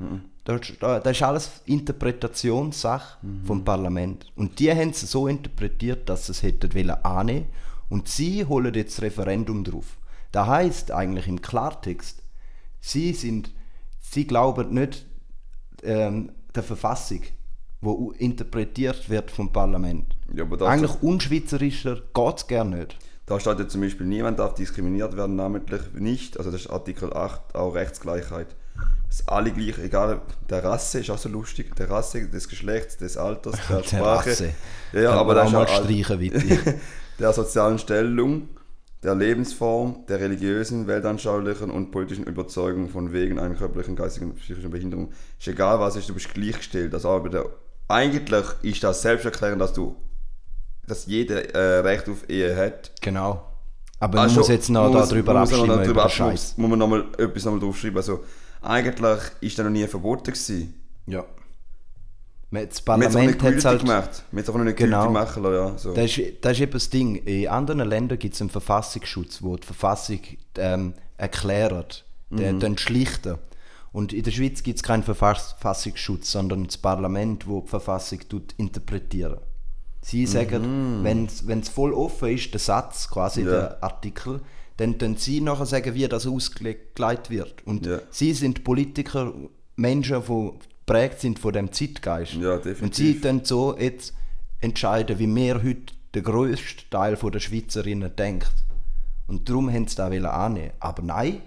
Da, 0.44 0.60
da, 0.80 1.00
das 1.00 1.18
ist 1.18 1.24
alles 1.24 1.52
Interpretationssache 1.66 3.20
vom 3.46 3.64
Parlament. 3.64 4.26
Und 4.36 4.58
die 4.60 4.72
haben 4.72 4.90
es 4.90 5.02
so 5.02 5.28
interpretiert, 5.28 6.10
dass 6.10 6.26
sie 6.26 6.32
es 6.32 6.42
hätten 6.42 6.74
wollen 6.74 6.90
annehmen 6.90 7.46
Und 7.90 8.08
sie 8.08 8.44
holen 8.46 8.74
jetzt 8.74 8.98
das 8.98 9.04
Referendum 9.04 9.64
drauf. 9.64 9.98
Das 10.32 10.48
heißt 10.48 10.92
eigentlich 10.92 11.28
im 11.28 11.42
Klartext, 11.42 12.24
sie 12.80 13.14
sind, 13.14 13.52
sie 14.00 14.26
glauben 14.26 14.74
nicht, 14.74 15.06
ähm, 15.84 16.32
der 16.56 16.64
Verfassung, 16.64 17.22
wo 17.82 18.12
interpretiert 18.18 19.10
wird 19.10 19.32
vom 19.32 19.52
Parlament. 19.52 20.16
Ja, 20.34 20.46
Eigentlich 20.66 21.02
unschweizerischer 21.02 22.02
geht 22.14 22.38
es 22.38 22.48
gar 22.48 22.64
nicht. 22.66 22.98
da 23.26 23.40
steht 23.40 23.60
ja 23.60 23.68
zum 23.68 23.82
Beispiel, 23.82 24.06
niemand 24.08 24.40
darf 24.40 24.54
diskriminiert 24.54 25.16
werden, 25.16 25.36
namentlich 25.36 25.82
nicht, 25.94 26.38
also 26.38 26.52
das 26.52 26.62
ist 26.62 26.70
Artikel 26.70 27.14
8, 27.14 27.56
auch 27.56 27.74
Rechtsgleichheit. 27.76 28.56
Dass 29.08 29.28
alle 29.28 29.52
gleich, 29.52 29.78
egal 29.80 30.22
der 30.50 30.64
Rasse, 30.64 31.00
ist 31.02 31.10
auch 31.10 31.18
so 31.18 31.28
lustig, 31.28 31.76
der 31.76 31.90
Rasse, 31.90 32.28
des 32.30 32.48
Geschlechts, 32.48 32.96
des 32.98 33.18
Alters, 33.18 33.56
der, 33.68 33.78
Der 33.82 33.84
Sprache. 33.84 34.30
Rasse. 34.30 34.50
Ja, 34.94 35.10
Kann 35.10 35.18
aber 35.20 35.36
das 35.36 35.50
ist 35.50 35.56
auch 35.56 35.68
ja 35.68 35.84
streichen, 35.84 36.20
bitte. 36.20 36.76
der 37.20 37.34
sozialen 37.34 37.78
Stellung, 37.78 38.48
der 39.04 39.16
Lebensform, 39.16 40.06
der 40.08 40.20
religiösen, 40.20 40.86
weltanschaulichen 40.88 41.72
und 41.72 41.92
politischen 41.92 42.24
Überzeugung 42.26 42.90
von 42.90 43.12
wegen 43.14 43.40
einer 43.40 43.56
körperlichen, 43.56 43.96
geistigen 43.96 44.32
und 44.32 44.36
psychischen 44.38 44.70
Behinderung. 44.70 45.12
Ist 45.40 45.48
egal 45.48 45.80
was 45.80 45.96
ist, 45.96 46.08
du 46.10 46.14
bist 46.14 46.34
gleichgestellt. 46.34 46.94
Also 46.94 47.10
aber 47.10 47.30
der, 47.30 47.46
eigentlich 47.88 48.46
ist 48.62 48.84
das 48.84 49.02
selbsterklärend, 49.02 49.62
dass 49.62 49.74
du 49.74 49.96
dass 50.88 51.06
jeder 51.06 51.56
äh, 51.56 51.80
Recht 51.80 52.10
auf 52.10 52.30
Ehe 52.30 52.56
hat. 52.56 52.92
genau. 53.02 53.48
Aber 54.00 54.20
Ah, 54.20 54.26
man 54.26 54.34
muss 54.36 54.48
jetzt 54.48 54.70
noch 54.70 54.92
muss- 54.92 55.10
darüber 55.10 55.34
muss 55.40 55.52
man 55.52 55.60
noch 55.60 55.68
abstimmen, 55.68 55.84
darüber 55.86 56.04
abstimmen. 56.06 56.30
Muss 56.32 56.56
man 56.58 56.80
noch 56.80 56.88
mal 56.88 57.06
etwas 57.20 57.46
noch 57.46 57.52
mal 57.54 57.60
drauf 57.60 57.78
schreiben. 57.78 57.98
Also, 57.98 58.24
eigentlich 58.62 59.20
ist 59.42 59.58
das 59.60 59.64
noch 59.64 59.72
nie 59.72 59.86
verboten 59.88 60.24
gewesen. 60.34 60.74
Ja. 61.06 61.24
Das 62.52 62.62
hat 62.64 62.72
es 62.74 62.82
Parlament 62.82 63.32
hat 63.34 63.40
gültig 63.40 63.66
halt... 63.66 63.80
gemacht. 63.82 64.24
Man 64.32 64.40
hat 64.40 64.44
es 64.44 64.50
auch 64.54 64.58
noch 64.58 64.66
nicht 64.66 64.78
Genau. 64.78 65.10
machen 65.10 65.44
lassen, 65.44 65.56
ja. 65.56 65.78
So. 65.78 65.94
Das 65.94 66.18
ist, 66.18 66.34
das 66.42 66.52
ist 66.54 66.60
eben 66.62 66.72
das 66.74 66.90
Ding. 66.90 67.16
In 67.26 67.48
anderen 67.48 67.88
Ländern 67.88 68.20
gibt 68.20 68.36
es 68.36 68.42
einen 68.42 68.50
Verfassungsschutz, 68.50 69.42
wo 69.42 69.56
die 69.56 69.66
Verfassung 69.66 70.20
ähm, 70.58 70.94
erklärt, 71.18 72.06
den, 72.30 72.60
den 72.60 72.78
schlichten. 72.78 73.38
Und 73.94 74.14
in 74.14 74.24
der 74.24 74.32
Schweiz 74.32 74.64
gibt 74.64 74.78
es 74.78 74.84
keinen 74.84 75.04
Verfass- 75.04 75.52
Verfassungsschutz, 75.60 76.32
sondern 76.32 76.66
das 76.66 76.78
Parlament, 76.78 77.48
wo 77.48 77.62
die 77.62 77.68
Verfassung 77.70 78.20
tut 78.30 78.54
interpretieren. 78.58 79.38
Sie 80.02 80.26
sagen, 80.26 81.02
wenn 81.04 81.60
es 81.60 81.70
voll 81.70 81.94
offen 81.94 82.30
ist, 82.30 82.52
der 82.54 82.60
Satz, 82.60 83.08
quasi 83.10 83.42
Ja. 83.44 83.50
der 83.50 83.84
Artikel, 83.84 84.42
dann 84.78 84.98
können 84.98 85.16
sie 85.18 85.42
nachher 85.42 85.66
sagen, 85.68 85.94
wie 85.94 86.08
das 86.08 86.26
ausgelegt 86.26 87.30
wird. 87.30 87.66
Und 87.68 87.86
Ja. 87.86 88.00
sie 88.10 88.34
sind 88.34 88.64
Politiker, 88.64 89.32
Menschen, 89.76 90.24
die 90.28 90.52
geprägt 90.86 91.22
sind 91.22 91.40
von 91.40 91.54
dem 91.54 91.72
Zeitgeist. 91.72 92.34
Ja, 92.34 92.56
Und 92.56 92.66
definitiv. 92.66 93.16
sie 93.16 93.22
dann 93.22 93.46
so 93.46 93.78
jetzt 93.78 94.14
entscheiden, 94.60 95.18
wie 95.20 95.34
wir 95.34 95.56
heute 95.64 95.94
der 96.14 96.22
grösste 96.22 96.90
Teil 96.90 97.16
der 97.16 97.40
Schweizerinnen 97.40 98.16
denkt. 98.16 98.52
Und 99.28 99.48
darum 99.48 99.72
haben 99.72 99.88
sie 99.88 99.96
das 99.96 100.12
annehmen. 100.26 100.72
Aber 100.80 101.02
nein, 101.02 101.42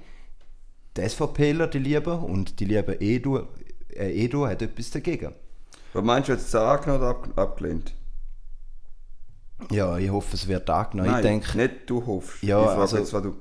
die 0.97 1.09
SVPler, 1.09 1.67
die 1.67 1.79
lieben, 1.79 2.19
und 2.21 2.61
die 2.61 2.65
lieben 2.65 2.97
Edu, 3.01 3.41
äh, 3.95 4.25
Edu 4.25 4.47
hat 4.47 4.63
etwas 4.63 4.91
dagegen. 4.91 5.33
Was 5.93 6.05
meinst 6.05 6.29
du 6.29 6.33
jetzt 6.33 6.55
angenommen 6.55 7.01
oder 7.01 7.11
ab, 7.11 7.29
abgelehnt? 7.37 7.93
Ja, 9.71 9.97
ich 9.99 10.11
hoffe, 10.11 10.35
es 10.35 10.49
wird 10.49 10.69
angenommen. 10.69 11.11
Nein, 11.11 11.21
Ich 11.21 11.31
denke, 11.31 11.57
nicht 11.59 11.75
du 11.91 12.05
hoffst. 12.07 12.43
Ja, 12.43 12.61
ich 12.61 12.67
frage 12.67 12.81
also- 12.81 12.97
jetzt, 12.99 13.13
was 13.13 13.23
du... 13.23 13.37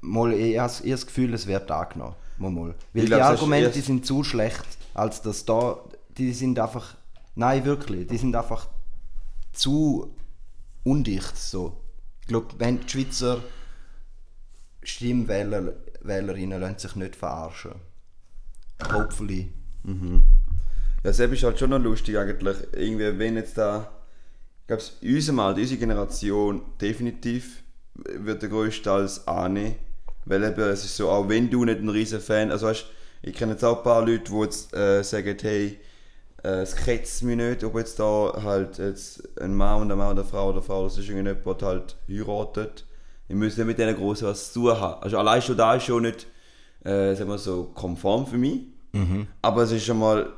mal, 0.00 0.32
ich 0.32 0.58
habe 0.58 0.72
ich 0.72 0.78
hab 0.90 0.98
das 0.98 1.06
Gefühl, 1.06 1.34
es 1.34 1.46
wird 1.46 1.70
angenommen. 1.70 2.14
Mal, 2.42 2.50
mal. 2.50 2.74
Weil 2.92 3.02
die 3.02 3.06
glaub, 3.06 3.20
das 3.20 3.34
ist 3.34 3.40
Argumente 3.40 3.80
sind 3.80 4.04
zu 4.04 4.24
schlecht, 4.24 4.66
als 4.94 5.22
dass 5.22 5.44
da, 5.44 5.78
die 6.18 6.32
sind 6.32 6.58
einfach, 6.58 6.96
nein, 7.36 7.64
wirklich, 7.64 8.08
die 8.08 8.18
sind 8.18 8.34
einfach 8.34 8.66
zu 9.52 10.14
undicht 10.82 11.36
so. 11.36 11.80
Ich 12.20 12.26
glaube, 12.26 12.48
wenn 12.58 12.80
die 12.80 12.88
Schweizer 12.88 13.42
Stimmwähler, 14.82 15.74
Wählerinnen 16.00 16.60
lassen 16.60 16.78
sich 16.78 16.96
nicht 16.96 17.14
verarschen. 17.14 17.76
Hopefully. 18.92 19.52
Ja, 21.04 21.12
selbst 21.12 21.38
ist 21.38 21.44
halt 21.44 21.60
schon 21.60 21.70
noch 21.70 21.78
lustig 21.78 22.18
eigentlich. 22.18 22.56
Irgendwie, 22.72 23.18
wenn 23.18 23.36
jetzt 23.36 23.56
da... 23.56 23.88
Ich 24.62 24.66
glaube, 24.66 24.82
unserem 25.02 25.38
Alter, 25.38 25.60
unsere 25.60 25.78
Generation 25.78 26.62
definitiv 26.80 27.62
wird 27.94 28.42
der 28.42 28.48
größte 28.48 28.90
als 28.90 29.28
annehmen. 29.28 29.76
Weil 30.24 30.44
eben, 30.44 30.60
es 30.60 30.84
ist 30.84 30.96
so, 30.96 31.10
auch 31.10 31.28
wenn 31.28 31.50
du 31.50 31.64
nicht 31.64 31.80
ein 31.80 31.88
riesen 31.88 32.20
Fan... 32.20 32.50
Also 32.50 32.66
weißt, 32.66 32.86
ich 33.22 33.34
kenne 33.34 33.52
jetzt 33.52 33.64
auch 33.64 33.78
ein 33.78 33.84
paar 33.84 34.04
Leute, 34.04 34.30
die 34.30 34.40
jetzt 34.40 34.74
äh, 34.74 35.02
sagen, 35.02 35.36
hey, 35.40 35.78
äh, 36.42 36.48
es 36.62 36.74
kretzt 36.74 37.22
mich 37.22 37.36
nicht, 37.36 37.62
ob 37.62 37.76
jetzt 37.76 37.98
da 37.98 38.32
halt 38.42 38.78
jetzt 38.78 39.38
ein 39.38 39.54
Mann 39.54 39.82
und 39.82 39.92
ein 39.92 39.98
Mann 39.98 40.12
oder 40.12 40.22
eine 40.22 40.28
Frau 40.28 40.48
oder 40.48 40.58
eine 40.58 40.62
Frau 40.62 40.80
oder 40.80 40.90
sonst 40.90 41.08
irgendjemand 41.08 41.62
halt 41.62 41.96
heiratet. 42.08 42.84
Ich 43.28 43.36
muss 43.36 43.56
nicht 43.56 43.66
mit 43.66 43.78
denen 43.78 43.96
groß 43.96 44.22
was 44.22 44.52
zu 44.52 44.60
tun 44.60 44.80
haben. 44.80 45.02
Also 45.02 45.18
allein 45.18 45.40
schon 45.40 45.56
da 45.56 45.76
ist 45.76 45.84
schon 45.84 46.02
nicht, 46.02 46.26
äh, 46.84 47.14
sagen 47.14 47.30
wir 47.30 47.38
so, 47.38 47.70
konform 47.74 48.26
für 48.26 48.38
mich. 48.38 48.62
Aber 49.40 49.62
es 49.62 49.72
ist 49.72 49.86
schon 49.86 49.98
mal 49.98 50.30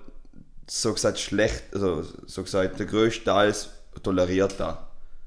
so 0.66 0.92
gesagt 0.92 1.18
schlecht, 1.18 1.64
also 1.72 2.04
so 2.26 2.42
gesagt, 2.42 2.78
der 2.78 2.86
größte 2.86 3.24
Teil 3.24 3.52
toleriert 4.02 4.54
das, 4.58 4.76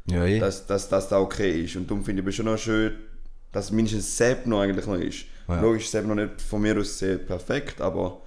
Ja, 0.09 0.23
eh. 0.25 0.39
dass, 0.39 0.65
dass 0.65 0.87
das 0.87 1.09
da 1.09 1.19
okay 1.19 1.63
ist. 1.63 1.75
Und 1.75 1.89
darum 1.89 2.05
finde 2.05 2.21
ich 2.21 2.27
es 2.29 2.35
schon 2.35 2.45
noch 2.45 2.57
schön, 2.57 2.93
dass 3.57 3.71
mindestens 3.71 4.15
Sepp 4.17 4.45
noch 4.45 4.61
eigentlich 4.61 4.85
noch 4.85 4.95
ist. 4.95 5.25
Ja. 5.47 5.59
Logisch 5.61 5.85
ist 5.85 5.91
Sepp 5.91 6.05
noch 6.05 6.15
nicht 6.15 6.41
von 6.41 6.61
mir 6.61 6.77
aus 6.77 6.99
sehr 6.99 7.17
perfekt, 7.17 7.81
aber 7.81 8.21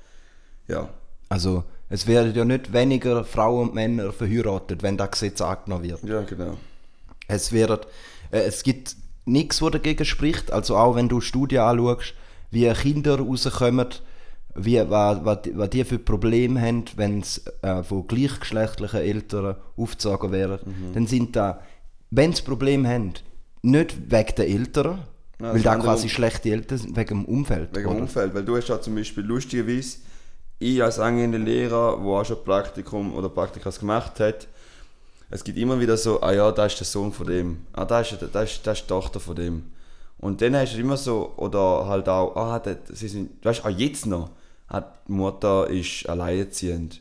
ja. 0.66 0.88
Also, 1.28 1.62
es 1.88 2.06
werden 2.08 2.34
ja 2.34 2.44
nicht 2.44 2.72
weniger 2.72 3.24
Frauen 3.24 3.68
und 3.68 3.74
Männer 3.74 4.12
verheiratet, 4.12 4.82
wenn 4.82 4.96
das 4.96 5.12
Gesetz 5.12 5.40
angenommen 5.40 5.84
wird. 5.84 6.02
Ja, 6.02 6.22
genau. 6.22 6.56
Es, 7.28 7.52
wird, 7.52 7.86
äh, 8.32 8.40
es 8.40 8.64
gibt 8.64 8.96
nichts, 9.24 9.62
was 9.62 9.70
dagegen 9.70 10.04
spricht. 10.04 10.50
Also 10.52 10.76
auch 10.76 10.96
wenn 10.96 11.08
du 11.08 11.20
Studien 11.20 11.60
anschaust, 11.60 12.14
wie 12.50 12.68
Kinder 12.72 13.20
rauskommen, 13.20 13.86
wie, 14.56 14.78
was, 14.90 15.24
was, 15.24 15.42
die- 15.42 15.56
was 15.56 15.70
die 15.70 15.84
für 15.84 16.00
Probleme 16.00 16.60
haben, 16.60 16.84
wenn 16.96 17.22
sie 17.22 17.40
äh, 17.62 17.84
von 17.84 18.08
gleichgeschlechtlichen 18.08 19.00
Eltern 19.00 19.54
aufgezogen 19.76 20.32
werden, 20.32 20.58
Mhm. 20.64 20.94
dann 20.94 21.06
sind 21.06 21.36
da, 21.36 21.60
wenn 22.10 22.32
sie 22.32 22.42
Probleme 22.42 22.88
haben, 22.88 23.12
nicht 23.62 24.10
wegen 24.10 24.34
der 24.36 24.48
Eltern, 24.48 24.98
Ja, 25.40 25.54
weil 25.54 25.62
das 25.62 25.62
da 25.62 25.76
quasi 25.76 26.08
schlechte 26.08 26.50
Eltern 26.50 26.78
sind, 26.78 26.96
wegen 26.96 27.08
dem 27.08 27.24
Umfeld. 27.24 27.74
Wegen 27.74 27.88
dem? 27.88 28.02
Umfeld, 28.02 28.34
weil 28.34 28.44
du 28.44 28.56
hast 28.56 28.68
ja 28.68 28.80
zum 28.80 28.94
Beispiel 28.94 29.24
lustigerweise, 29.24 29.98
ich 30.58 30.82
als 30.82 30.98
angehender 30.98 31.38
Lehrer, 31.38 31.96
der 31.96 32.06
auch 32.06 32.24
schon 32.24 32.44
Praktikum 32.44 33.14
oder 33.14 33.30
Praktikas 33.30 33.80
gemacht 33.80 34.20
hat, 34.20 34.46
es 35.30 35.44
gibt 35.44 35.58
immer 35.58 35.80
wieder 35.80 35.96
so, 35.96 36.20
ah 36.20 36.32
ja, 36.32 36.50
da 36.52 36.66
ist 36.66 36.78
der 36.78 36.86
Sohn 36.86 37.12
von 37.12 37.26
dem, 37.26 37.58
ah, 37.72 37.84
da 37.84 38.00
ist, 38.00 38.16
da 38.32 38.42
ist, 38.42 38.66
da 38.66 38.72
ist 38.72 38.82
die 38.82 38.86
Tochter 38.88 39.20
von 39.20 39.36
dem. 39.36 39.62
Und 40.18 40.42
dann 40.42 40.54
hast 40.56 40.74
du 40.74 40.78
immer 40.78 40.96
so, 40.96 41.32
oder 41.36 41.86
halt 41.86 42.08
auch, 42.08 42.36
ah, 42.36 42.58
das, 42.58 42.76
sie 42.92 43.08
sind, 43.08 43.44
weißt 43.44 43.60
du, 43.60 43.64
auch 43.64 43.70
jetzt 43.70 44.06
noch, 44.06 44.30
ah, 44.68 44.82
die 45.08 45.12
Mutter 45.12 45.70
ist 45.70 46.06
alleinerziehend. 46.08 47.00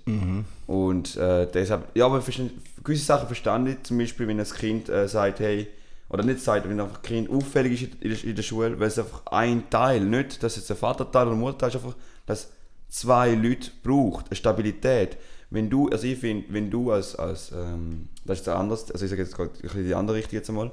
Und 0.68 1.18
äh, 1.18 1.48
deshalb, 1.52 1.88
ja, 1.96 2.06
aber 2.06 2.20
gewisse 2.20 3.04
Sachen 3.04 3.28
verstand 3.28 3.68
ich, 3.68 3.84
zum 3.84 3.98
Beispiel, 3.98 4.28
wenn 4.28 4.40
ein 4.40 4.46
Kind 4.46 4.88
äh, 4.88 5.08
sagt, 5.08 5.40
hey, 5.40 5.68
oder 6.10 6.24
nicht 6.24 6.40
sagt, 6.40 6.68
wenn 6.68 6.80
einfach 6.80 6.98
ein 6.98 7.04
Kind 7.04 7.30
auffällig 7.30 7.84
ist 7.84 7.94
in 8.02 8.10
der, 8.10 8.24
in 8.24 8.36
der 8.36 8.44
Schule, 8.44 8.80
weil 8.80 8.88
es 8.88 8.98
einfach 8.98 9.26
ein 9.28 9.70
Teil, 9.70 10.02
nicht, 10.02 10.42
dass 10.42 10.56
jetzt 10.56 10.70
ein 10.72 10.78
Vaterteil 10.78 11.28
oder 11.28 11.36
Mutterteil 11.36 11.70
ist, 11.70 11.76
einfach, 11.76 11.96
dass 12.26 12.52
zwei 12.88 13.36
Leute 13.36 13.72
braucht, 13.84 14.28
eine 14.28 14.36
Stabilität. 14.36 15.18
Wenn 15.52 15.70
du, 15.70 15.88
also 15.90 16.06
ich 16.06 16.18
finde, 16.18 16.46
wenn 16.50 16.70
du 16.70 16.92
als, 16.92 17.16
als 17.16 17.52
ähm, 17.52 18.10
das 18.26 18.40
ist 18.40 18.48
der 18.48 18.56
anders, 18.56 18.92
also 18.92 19.06
ich 19.06 19.10
sage 19.10 19.22
jetzt 19.24 19.36
gerade 19.36 19.52
ein 19.52 19.62
bisschen 19.62 19.86
die 19.86 19.96
andere 19.96 20.18
Richtung 20.18 20.34
jetzt 20.34 20.50
einmal, 20.50 20.72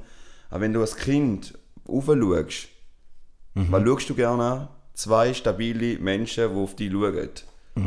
aber 0.51 0.61
wenn 0.61 0.73
du 0.73 0.81
als 0.81 0.97
Kind 0.97 1.59
aufschaust, 1.87 2.69
was 3.55 3.83
schaust 3.85 4.11
du 4.11 4.15
gerne 4.15 4.43
an? 4.43 4.69
Zwei 4.93 5.33
stabile 5.35 5.99
Menschen, 5.99 6.51
die 6.53 6.61
auf 6.61 6.77
dich 6.77 6.93
schauen. 6.93 7.31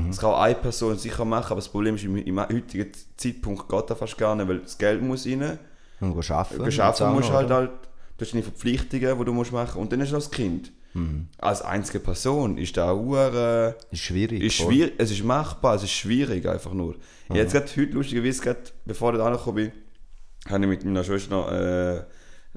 Das 0.07 0.17
kann 0.19 0.31
auch 0.31 0.39
eine 0.39 0.55
Person 0.55 0.97
sicher 0.97 1.25
machen, 1.25 1.51
aber 1.51 1.61
das 1.61 1.69
Problem 1.69 1.95
ist, 1.95 2.03
im, 2.03 2.15
im 2.17 2.39
heutigen 2.39 2.91
Zeitpunkt 3.17 3.67
geht 3.69 3.89
das 3.89 3.97
fast 3.97 4.17
gar 4.17 4.35
nicht, 4.35 4.47
weil 4.47 4.59
das 4.59 4.77
Geld 4.77 5.01
muss 5.01 5.25
rein, 5.25 5.57
Und 6.01 6.13
go 6.13 6.21
arbeiten. 6.33 6.63
geschaffen 6.63 7.13
musst 7.13 7.29
oder? 7.29 7.37
halt 7.37 7.49
halt, 7.51 7.71
du 8.17 8.25
hast 8.25 8.33
deine 8.33 8.43
Verpflichtungen, 8.43 9.17
die 9.19 9.25
du 9.25 9.33
musst 9.33 9.51
machen 9.51 9.81
und 9.81 9.91
dann 9.91 10.01
hast 10.01 10.09
du 10.09 10.15
noch 10.15 10.21
das 10.23 10.31
Kind. 10.31 10.71
Als 11.37 11.61
einzige 11.61 11.99
Person 11.99 12.57
ist 12.57 12.75
da 12.75 12.91
auch 12.91 13.15
äh, 13.15 13.69
Ist 13.91 13.99
schwierig. 14.01 14.41
ist 14.43 14.55
schwierig, 14.55 14.93
es 14.97 15.11
ist 15.11 15.23
machbar, 15.23 15.75
es 15.75 15.83
ist 15.83 15.91
schwierig 15.91 16.47
einfach 16.47 16.73
nur. 16.73 16.95
Jetzt 17.31 17.53
gerade 17.53 17.67
heute, 17.67 17.91
lustigerweise, 17.93 18.41
gerade 18.41 18.59
bevor 18.85 19.11
ich 19.13 19.19
da 19.19 19.27
angekommen 19.27 19.55
bin, 19.55 19.71
habe 20.49 20.63
ich 20.63 20.69
mit 20.69 20.85
meiner 20.85 21.03
Schwester 21.03 21.29
noch, 21.29 21.51
äh, 21.51 22.01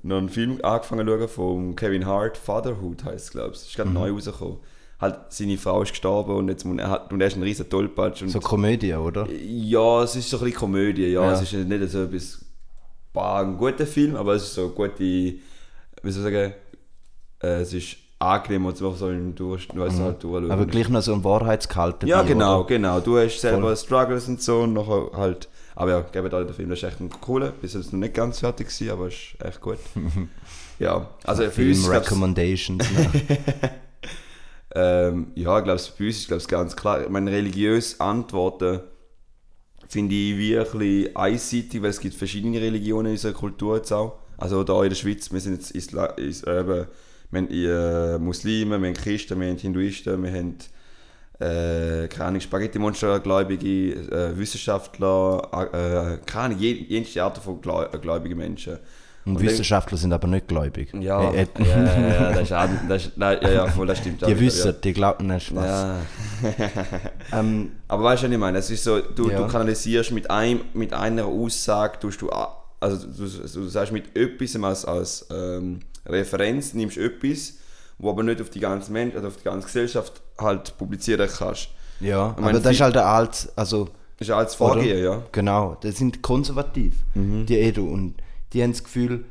noch 0.03 0.17
einen 0.17 0.29
Film 0.31 0.59
angefangen 0.63 1.07
zu 1.07 1.13
schauen 1.19 1.29
von 1.29 1.77
Kevin 1.77 2.07
Hart, 2.07 2.39
Fatherhood 2.39 3.05
heißt 3.05 3.27
es, 3.27 3.31
glaube 3.33 3.51
ich. 3.55 3.61
Ist 3.69 3.77
gerade 3.77 3.91
neu 3.91 4.11
rausgekommen. 4.13 4.59
Halt, 4.99 5.19
seine 5.29 5.59
Frau 5.59 5.83
ist 5.83 5.91
gestorben 5.91 6.35
und, 6.37 6.49
jetzt, 6.49 6.65
muss- 6.65 6.79
er 6.79 6.89
hat, 6.89 7.13
und 7.13 7.21
er 7.21 7.27
ist 7.27 7.37
ein 7.37 7.43
riesen 7.43 7.69
Tollpatsch. 7.69 8.23
Und 8.23 8.31
So 8.31 8.41
Komödie, 8.41 8.95
oder? 8.95 9.29
ja, 9.31 10.03
es 10.05 10.17
ist 10.17 10.31
so 10.31 10.39
ein 10.39 10.45
bisschen 10.45 10.59
Komödie, 10.61 11.09
ja. 11.09 11.23
Ja. 11.25 11.33
Es 11.33 11.43
ist 11.43 11.53
nicht 11.53 11.91
so 11.91 12.05
etwas, 12.05 12.42
bah, 13.13 13.41
ein 13.43 13.57
guter 13.57 13.87
Film, 13.87 14.17
aber 14.17 14.35
es 14.35 14.45
ist 14.45 14.55
so 14.55 14.63
eine 14.67 14.71
gute, 14.71 14.99
wie 15.01 15.41
soll 16.05 16.27
ich 16.29 16.35
sagen, 16.35 16.53
äh, 17.43 17.61
es 17.61 17.73
ist 17.73 17.97
angenehm 18.19 18.67
und 18.67 18.77
so 18.77 19.11
im 19.11 19.35
Durch, 19.35 19.67
du 19.69 19.81
weißt 19.81 19.99
halt 20.01 20.23
durchschauen. 20.23 20.51
Aber 20.51 20.67
gleich 20.67 20.89
noch 20.89 21.03
so 21.03 21.13
ein 21.13 21.25
Wahrheitsgehalt 21.25 22.05
Ja, 22.05 22.23
genau, 22.23 22.61
oder? 22.61 22.69
genau. 22.69 23.01
Du 23.01 23.19
hast 23.19 23.41
selber 23.41 23.63
Voll. 23.69 23.77
Struggles 23.77 24.29
und 24.29 24.41
so 24.41 24.61
und 24.61 24.75
nachher 24.75 25.11
halt. 25.15 25.49
Aber 25.75 25.91
ja, 25.91 26.01
gebe 26.03 26.29
da 26.29 26.43
den 26.45 26.55
Film, 26.55 26.69
das 26.69 26.79
ist 26.81 26.85
echt 26.89 27.01
ein 27.01 27.11
cooler. 27.11 27.51
Bis 27.51 27.75
jetzt 27.75 27.93
noch 27.93 27.99
nicht 28.01 28.15
ganz 28.15 28.39
fertig 28.41 28.69
gewesen, 28.69 28.91
aber 28.91 29.09
ist 29.09 29.35
echt 29.43 29.61
gut. 29.61 29.79
ja, 30.79 31.09
also 31.25 31.43
für 31.51 31.67
uns 31.69 31.81
Film 31.81 31.93
gab's- 31.93 32.07
Recommendations. 32.11 32.85
ne? 32.93 33.11
Ähm, 34.75 35.33
ja, 35.35 35.59
ich 35.59 35.65
glaube, 35.65 35.83
bei 35.99 36.07
uns 36.07 36.17
ist 36.17 36.29
glaub's, 36.29 36.49
ganz 36.49 36.75
klar. 36.77 37.03
Ich 37.03 37.09
meine, 37.11 37.31
religiöse 37.31 38.01
Antworten 38.01 38.81
finde 39.93 40.15
ich 40.15 40.39
wirklich 40.39 41.15
einseitig, 41.15 41.83
weil 41.83 41.91
es 41.91 42.01
gibt 42.01 42.15
verschiedene 42.15 42.59
Religionen 42.59 43.09
in 43.09 43.13
unserer 43.13 43.35
Kultur 43.35 43.77
jetzt 43.77 43.93
auch. 43.93 44.21
Also 44.39 44.65
da 44.65 44.83
in 44.83 44.89
der 44.89 44.97
Schweiz, 44.97 45.31
wir 45.31 45.39
sind 45.39 45.53
jetzt 45.53 45.73
Isla 45.73 46.07
is, 46.17 46.43
äh, 46.45 46.67
wir 46.67 46.89
haben 47.31 47.49
äh, 47.51 48.19
Muslime, 48.19 48.81
wir 48.81 48.89
haben 48.89 48.95
Christen, 48.95 49.39
wir 49.39 49.49
haben 49.49 49.59
Hinduisten, 49.59 50.23
wir 50.23 50.33
haben 50.33 50.57
äh, 51.41 52.09
keine 52.09 52.41
Spaghetti-Monster-Gläubige, 52.41 53.93
äh, 54.11 54.39
Wissenschaftler, 54.39 55.49
äh, 55.53 56.25
keine 56.25 56.55
Ahnung, 56.55 56.59
jede 56.59 57.23
Art 57.23 57.37
von 57.37 57.61
gläubigen 57.61 58.39
Menschen. 58.39 58.79
Und, 59.25 59.37
und 59.37 59.43
Wissenschaftler 59.43 59.97
sind 59.97 60.13
aber 60.13 60.27
nicht 60.27 60.49
gläubig. 60.49 60.93
Ja, 60.95 61.31
äh, 61.31 61.43
äh, 61.43 61.47
ja, 61.59 62.09
ja, 62.09 62.33
das 62.33 62.43
ist, 62.43 62.51
das 62.89 63.07
ist, 63.07 63.17
nein, 63.17 63.39
ja, 63.41 63.51
ja, 63.51 63.67
voll, 63.69 63.87
das 63.87 63.99
stimmt. 63.99 64.27
Die 64.27 64.41
wissen, 64.41 64.67
ja. 64.67 64.73
die 64.73 64.93
glauben 64.93 65.29
nicht 65.29 65.47
Spaß. 65.47 65.65
Ja. 65.65 65.99
ähm, 67.39 67.73
aber 67.87 68.03
weißt 68.03 68.25
du, 68.25 68.27
was 68.27 68.33
ich 68.33 68.39
meine? 68.39 68.59
Es 68.59 68.71
ist 68.71 68.83
so, 68.83 68.99
du, 68.99 69.31
ja. 69.31 69.39
du 69.39 69.47
kanalisierst 69.47 70.11
mit, 70.11 70.29
einem, 70.29 70.63
mit 70.75 70.93
einer 70.93 71.27
Aussage, 71.27 72.01
tust 72.01 72.21
du, 72.21 72.31
also 72.81 73.07
du, 73.07 73.61
du 73.61 73.69
sagst 73.69 73.93
mit 73.93 74.17
etwas 74.17 74.57
als, 74.57 74.85
als 74.85 75.27
ähm, 75.31 75.81
Referenz, 76.05 76.75
nimmst 76.75 76.99
etwas, 76.99 77.55
wo 77.99 78.11
aber 78.11 78.25
nicht 78.25 78.41
auf 78.41 78.51
die 78.51 78.61
ganze 78.61 78.91
Mensch, 78.91 79.15
also 79.15 79.29
auf 79.29 79.37
die 79.37 79.45
ganze 79.45 79.67
Gesellschaft 79.67 80.21
halt 80.37 80.77
publizieren 80.79 81.31
kannst. 81.33 81.69
Ja, 82.01 82.35
meine, 82.37 82.49
aber 82.49 82.61
das 82.61 82.73
ist 82.73 82.81
halt 82.81 82.97
ein 82.97 83.05
altes, 83.05 83.57
also... 83.57 83.89
Das 84.19 84.27
ist 84.29 84.35
ein 84.35 84.39
altes 84.41 84.55
Vorgehen, 84.57 85.03
ja. 85.03 85.23
Genau, 85.31 85.77
das 85.81 85.97
sind 85.97 86.23
konservativ, 86.23 86.95
mhm. 87.15 87.47
die 87.47 87.59
Edu 87.59 87.89
und 87.89 88.15
die 88.53 88.63
haben 88.63 88.73
das 88.73 88.85
Gefühl, 88.85 89.25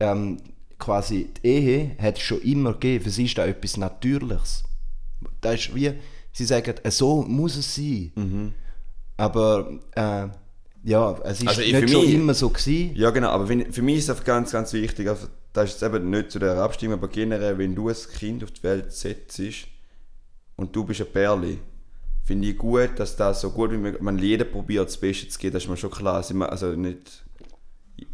ähm, 0.00 0.38
quasi 0.78 1.28
die 1.42 1.46
Ehe 1.46 1.96
hat 1.98 2.16
es 2.16 2.22
schon 2.22 2.40
immer 2.42 2.72
gegeben. 2.72 3.04
Für 3.04 3.10
sie 3.10 3.26
ist 3.26 3.38
das 3.38 3.46
etwas 3.46 3.76
Natürliches. 3.76 4.64
Das 5.40 5.54
ist 5.54 5.74
wie, 5.74 5.92
sie 6.32 6.44
sagen, 6.44 6.74
äh, 6.82 6.90
so 6.90 7.22
muss 7.22 7.56
es 7.56 7.74
sein. 7.74 8.12
Mhm. 8.14 8.52
Aber 9.16 9.70
äh, 9.94 10.28
ja, 10.84 11.16
es 11.24 11.40
ist 11.40 11.48
also 11.48 11.60
nicht 11.60 11.90
schon 11.90 12.04
mich, 12.04 12.14
immer 12.14 12.34
so 12.34 12.48
gewesen. 12.48 12.96
Ja 12.96 13.10
genau, 13.10 13.28
aber 13.28 13.48
wenn, 13.48 13.72
für 13.72 13.82
mich 13.82 13.98
ist 13.98 14.08
es 14.08 14.24
ganz, 14.24 14.50
ganz 14.50 14.72
wichtig, 14.72 15.08
also, 15.08 15.28
das 15.52 15.74
ist 15.74 15.82
eben 15.82 16.10
nicht 16.10 16.30
zu 16.32 16.38
der 16.38 16.56
Abstimmung, 16.56 16.98
aber 16.98 17.08
generell, 17.08 17.58
wenn 17.58 17.74
du 17.74 17.88
ein 17.88 17.96
Kind 18.18 18.42
auf 18.42 18.50
die 18.50 18.62
Welt 18.64 18.92
setzt 18.92 19.40
und 20.56 20.74
du 20.74 20.84
bist 20.84 21.00
ein 21.00 21.12
Perli, 21.12 21.58
finde 22.24 22.48
ich 22.48 22.58
gut, 22.58 22.90
dass 22.96 23.14
das 23.16 23.42
so 23.42 23.50
gut 23.50 23.70
wie 23.70 23.76
möglich, 23.76 24.02
man 24.02 24.18
jeder 24.18 24.44
probiert 24.44 24.88
das 24.88 24.96
Beste 24.96 25.28
zu 25.28 25.38
geben, 25.38 25.54
das 25.54 25.64
ist 25.64 25.68
mir 25.68 25.76
schon 25.76 25.90
klar. 25.90 26.24
Also 26.48 26.68
nicht 26.74 27.22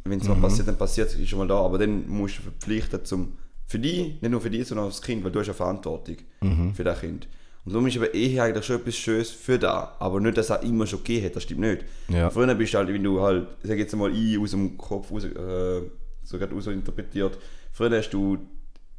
wenn 0.04 0.20
es 0.20 0.28
mal 0.28 0.36
mhm. 0.36 0.42
passiert, 0.42 0.68
dann 0.68 0.78
passiert 0.78 1.14
es 1.14 1.28
schon 1.28 1.38
mal 1.38 1.48
da. 1.48 1.60
Aber 1.60 1.78
dann 1.78 2.08
musst 2.08 2.38
du 2.38 2.42
verpflichten 2.42 3.04
zum, 3.04 3.34
für 3.66 3.78
dich, 3.78 4.20
nicht 4.20 4.30
nur 4.30 4.40
für 4.40 4.50
dich, 4.50 4.66
sondern 4.66 4.86
auch 4.86 4.90
das 4.90 5.02
Kind, 5.02 5.24
weil 5.24 5.30
du 5.30 5.40
hast 5.40 5.48
ja 5.48 5.54
Verantwortung 5.54 6.16
mhm. 6.40 6.74
für 6.74 6.84
das 6.84 7.00
Kind. 7.00 7.28
Und 7.64 7.74
darum 7.74 7.86
ist 7.86 7.96
aber 7.98 8.14
Ehe 8.14 8.42
eigentlich 8.42 8.64
schon 8.64 8.76
etwas 8.76 8.96
Schönes 8.96 9.30
für 9.30 9.58
da. 9.58 9.94
Aber 9.98 10.20
nicht, 10.20 10.38
dass 10.38 10.50
er 10.50 10.62
immer 10.62 10.86
schon 10.86 11.00
gegeben 11.00 11.26
hat, 11.26 11.36
das 11.36 11.42
stimmt 11.42 11.60
nicht. 11.60 11.84
Ja. 12.08 12.30
Früher 12.30 12.54
bist 12.54 12.72
du 12.72 12.78
halt, 12.78 12.88
wenn 12.88 13.02
du 13.02 13.20
halt, 13.20 13.46
sag 13.62 13.78
jetzt 13.78 13.94
mal, 13.94 14.10
ich 14.14 14.38
aus 14.38 14.52
dem 14.52 14.78
Kopf 14.78 15.10
raus, 15.10 15.24
äh, 15.24 15.82
so 16.22 16.38
gerade 16.38 16.54
interpretiert, 16.72 17.38
früher 17.72 17.90
hast 17.90 18.10
du, 18.10 18.38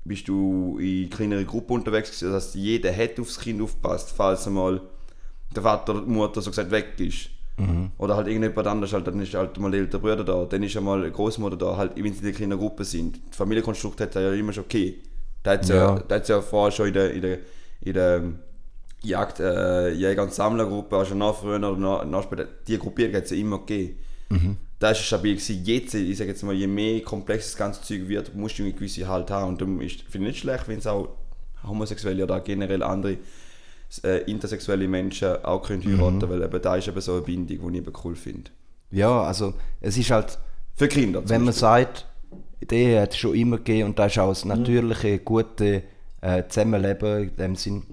bist 0.05 0.27
du 0.27 0.77
in 0.79 1.09
kleineren 1.09 1.48
Gruppen 1.48 1.74
unterwegs 1.74 2.09
gewesen, 2.09 2.31
das 2.31 2.45
heißt, 2.45 2.55
jeder 2.55 2.95
hat 2.95 3.19
aufs 3.19 3.39
Kind 3.39 3.62
aufgepasst, 3.62 4.13
falls 4.15 4.45
einmal 4.45 4.81
der 5.55 5.63
Vater 5.63 5.93
oder 5.93 6.01
die 6.03 6.12
Mutter 6.12 6.41
so 6.41 6.51
gesagt 6.51 6.71
weg 6.71 6.93
ist. 7.00 7.29
Mhm. 7.60 7.92
Oder 7.98 8.16
halt 8.16 8.28
irgendjemand 8.28 8.68
anders, 8.68 8.94
halt, 8.94 9.08
dann 9.08 9.20
ist 9.22 9.34
halt 9.34 9.58
mal 9.60 9.72
der 9.72 9.82
ältere 9.82 10.01
Bruder 10.01 10.24
da, 10.24 10.46
dann 10.46 10.63
ist 10.63 10.75
einmal 10.78 11.01
eine 11.01 11.12
Großmutter 11.12 11.58
da, 11.58 11.78
halt, 11.78 11.92
wenn 11.96 12.13
sie 12.13 12.28
in 12.28 12.36
kleinen 12.36 12.58
Gruppe 12.58 12.84
sind. 12.84 13.18
Die 13.18 13.36
Familienkonstrukt 13.36 14.00
hat 14.01 14.16
ja 14.16 14.32
immer 14.34 14.54
schon 14.54 14.63
okay. 14.66 15.01
Da 15.44 15.51
hat 15.51 15.63
es 15.63 15.70
ja. 15.70 16.01
ja, 16.10 16.18
ja 16.18 16.42
vorher 16.42 16.72
schon 16.72 16.88
in 16.88 16.94
der, 16.94 17.12
in 17.12 17.22
der, 17.22 17.38
in 17.82 17.94
der 17.94 18.24
Jagd, 19.01 19.39
äh, 19.39 19.92
Jäger- 19.92 20.24
und 20.24 20.34
Sammlergruppe, 20.34 20.98
also 20.98 21.16
noch 21.16 21.39
früher 21.39 21.58
oder 21.58 21.78
noch, 21.78 22.06
noch 22.06 22.24
später, 22.24 22.48
die 22.68 22.78
Gruppierung 22.78 23.16
hat 23.16 23.24
es 23.24 23.32
ja 23.32 23.38
immer 23.38 23.60
gegeben. 23.60 23.98
Mhm. 24.30 24.58
Da 24.78 24.92
ist 24.92 25.00
es 25.00 25.06
stabil 25.06 25.36
gewesen. 25.36 25.63
Jetzt, 25.66 25.94
ich 25.94 26.18
sage 26.18 26.30
jetzt 26.30 26.43
mal, 26.43 26.54
je 26.54 26.67
mehr 26.67 27.02
komplex 27.02 27.45
das 27.48 27.58
ganze 27.58 27.82
Zeug 27.82 28.08
wird, 28.08 28.34
musst 28.36 28.60
du 28.60 28.63
eine 28.63 28.74
gewisse 28.74 29.08
Halt 29.08 29.30
haben. 29.30 29.50
Und 29.50 29.62
darum 29.62 29.82
ist, 29.82 30.02
finde 30.04 30.30
ich 30.30 30.36
nicht 30.36 30.39
schlecht, 30.39 30.67
wenn 30.67 30.80
es 30.80 30.88
auch 30.88 31.10
Homosexuelle 31.63 32.24
oder 32.24 32.39
generell 32.39 32.84
andere 32.84 33.17
äh, 34.04 34.23
intersexuelle 34.30 34.88
Menschen 34.88 35.43
auch 35.43 35.63
können 35.63 35.84
heiraten 35.84 36.17
mhm. 36.17 36.30
weil 36.30 36.43
eben 36.43 36.62
da 36.62 36.75
ist 36.75 36.88
eben 36.88 37.02
so 37.02 37.13
eine 37.13 37.21
Bindung, 37.21 37.71
die 37.71 37.80
ich 37.80 37.86
eben 37.86 37.93
cool 38.04 38.15
finde. 38.15 38.52
Ja, 38.91 39.23
also 39.23 39.54
es 39.82 39.97
ist 39.97 40.12
halt... 40.12 40.38
Für 40.75 40.88
Kinder 40.88 41.28
Wenn 41.28 41.43
man 41.43 41.54
sagt, 41.54 42.06
die 42.62 42.75
Ehe 42.75 43.02
hat 43.02 43.12
es 43.12 43.17
schon 43.17 43.36
immer 43.36 43.58
gegeben 43.58 43.89
und 43.89 43.99
da 43.99 44.06
ist 44.06 44.17
auch 44.19 44.30
das 44.30 44.45
mhm. 44.45 44.52
natürliche, 44.52 45.10
mhm. 45.10 45.25
gute 45.25 45.84
äh, 46.21 46.43
Zusammenleben 46.47 47.30
in 47.30 47.36
dem 47.36 47.56
Sinn... 47.56 47.84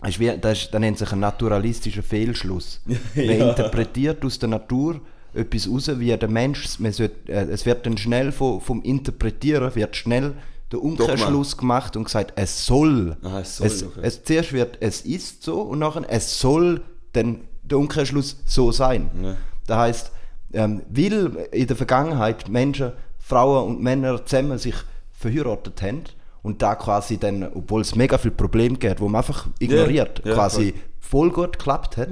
Das, 0.00 0.10
ist 0.10 0.20
wie, 0.20 0.32
das, 0.38 0.62
ist, 0.62 0.72
das 0.72 0.80
nennt 0.80 0.98
sich 0.98 1.12
ein 1.12 1.20
naturalistischer 1.20 2.02
Fehlschluss. 2.02 2.80
Man 3.14 3.24
ja. 3.24 3.50
interpretiert 3.50 4.24
aus 4.24 4.38
der 4.38 4.48
Natur 4.48 5.00
etwas 5.34 5.68
raus, 5.68 5.90
wie 5.98 6.16
der 6.16 6.28
Mensch, 6.28 6.78
man 6.80 6.92
sollte, 6.92 7.32
äh, 7.32 7.46
es 7.50 7.66
wird 7.66 7.86
dann 7.86 7.96
schnell 7.96 8.32
vom, 8.32 8.60
vom 8.60 8.82
Interpretieren, 8.82 9.74
wird 9.74 9.96
schnell 9.96 10.34
der 10.72 10.82
Umkehrschluss 10.82 11.56
gemacht 11.56 11.96
und 11.96 12.04
gesagt, 12.04 12.32
es 12.36 12.64
soll. 12.64 13.16
Aha, 13.22 13.40
es 13.40 13.56
soll 13.56 13.66
es, 13.66 13.82
okay. 13.82 14.00
es, 14.02 14.22
zuerst 14.22 14.52
wird 14.52 14.78
es 14.80 15.02
ist 15.02 15.42
so 15.42 15.62
und 15.62 15.80
nachher 15.80 16.04
es 16.08 16.40
soll 16.40 16.82
dann 17.12 17.40
der 17.62 17.78
Umkehrschluss 17.78 18.36
so 18.46 18.72
sein. 18.72 19.10
Ja. 19.22 19.36
Das 19.66 19.76
heißt, 19.78 20.12
ähm, 20.52 20.82
weil 20.88 21.48
in 21.52 21.66
der 21.66 21.76
Vergangenheit 21.76 22.48
Menschen, 22.48 22.92
Frauen 23.18 23.68
und 23.68 23.82
Männer 23.82 24.24
zusammen 24.24 24.58
sich 24.58 24.74
verheiratet 25.12 25.82
haben 25.82 26.02
und 26.42 26.62
da 26.62 26.74
quasi 26.74 27.18
dann, 27.18 27.44
obwohl 27.54 27.82
es 27.82 27.94
mega 27.94 28.18
viele 28.18 28.34
Probleme 28.34 28.76
gibt, 28.76 29.00
wo 29.00 29.08
man 29.08 29.20
einfach 29.20 29.46
ignoriert, 29.58 30.20
ja, 30.24 30.30
ja, 30.30 30.34
quasi 30.34 30.74
voll 30.98 31.30
gut 31.30 31.58
geklappt 31.58 31.96
hat, 31.96 32.08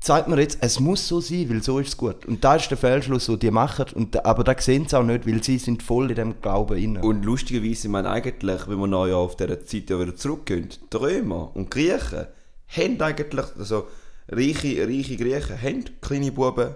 zeigt 0.00 0.28
mir 0.28 0.40
jetzt, 0.40 0.58
es 0.62 0.80
muss 0.80 1.06
so 1.06 1.20
sein, 1.20 1.48
weil 1.50 1.62
so 1.62 1.78
ist 1.78 1.88
es 1.88 1.96
gut. 1.96 2.24
Und 2.26 2.42
da 2.42 2.56
ist 2.56 2.70
der 2.70 2.78
Fehlschluss, 2.78 3.26
den 3.26 3.38
die 3.38 3.50
machen, 3.50 3.86
und, 3.94 4.24
aber 4.24 4.44
da 4.44 4.58
sehen 4.58 4.88
sie 4.88 4.98
auch 4.98 5.04
nicht, 5.04 5.26
weil 5.26 5.42
sie 5.42 5.58
sind 5.58 5.82
voll 5.82 6.10
in 6.10 6.16
dem 6.16 6.40
Glauben 6.40 6.78
inne. 6.78 7.02
Und 7.02 7.24
lustigerweise, 7.24 7.86
ich 7.86 7.92
meine 7.92 8.10
eigentlich, 8.10 8.66
wenn 8.66 8.78
wir 8.78 8.86
noch 8.86 9.06
ja 9.06 9.16
auf 9.16 9.36
dieser 9.36 9.64
Zeit 9.64 9.90
ja 9.90 10.00
wieder 10.00 10.16
zurückgehen, 10.16 10.68
die 10.92 10.96
Römer 10.96 11.54
und 11.54 11.70
Griechen 11.70 12.26
haben 12.68 13.00
eigentlich, 13.02 13.46
also 13.58 13.88
reiche, 14.28 14.86
reiche 14.86 15.16
Griechen 15.16 15.60
haben 15.60 15.84
kleine 16.00 16.32
Buben 16.32 16.74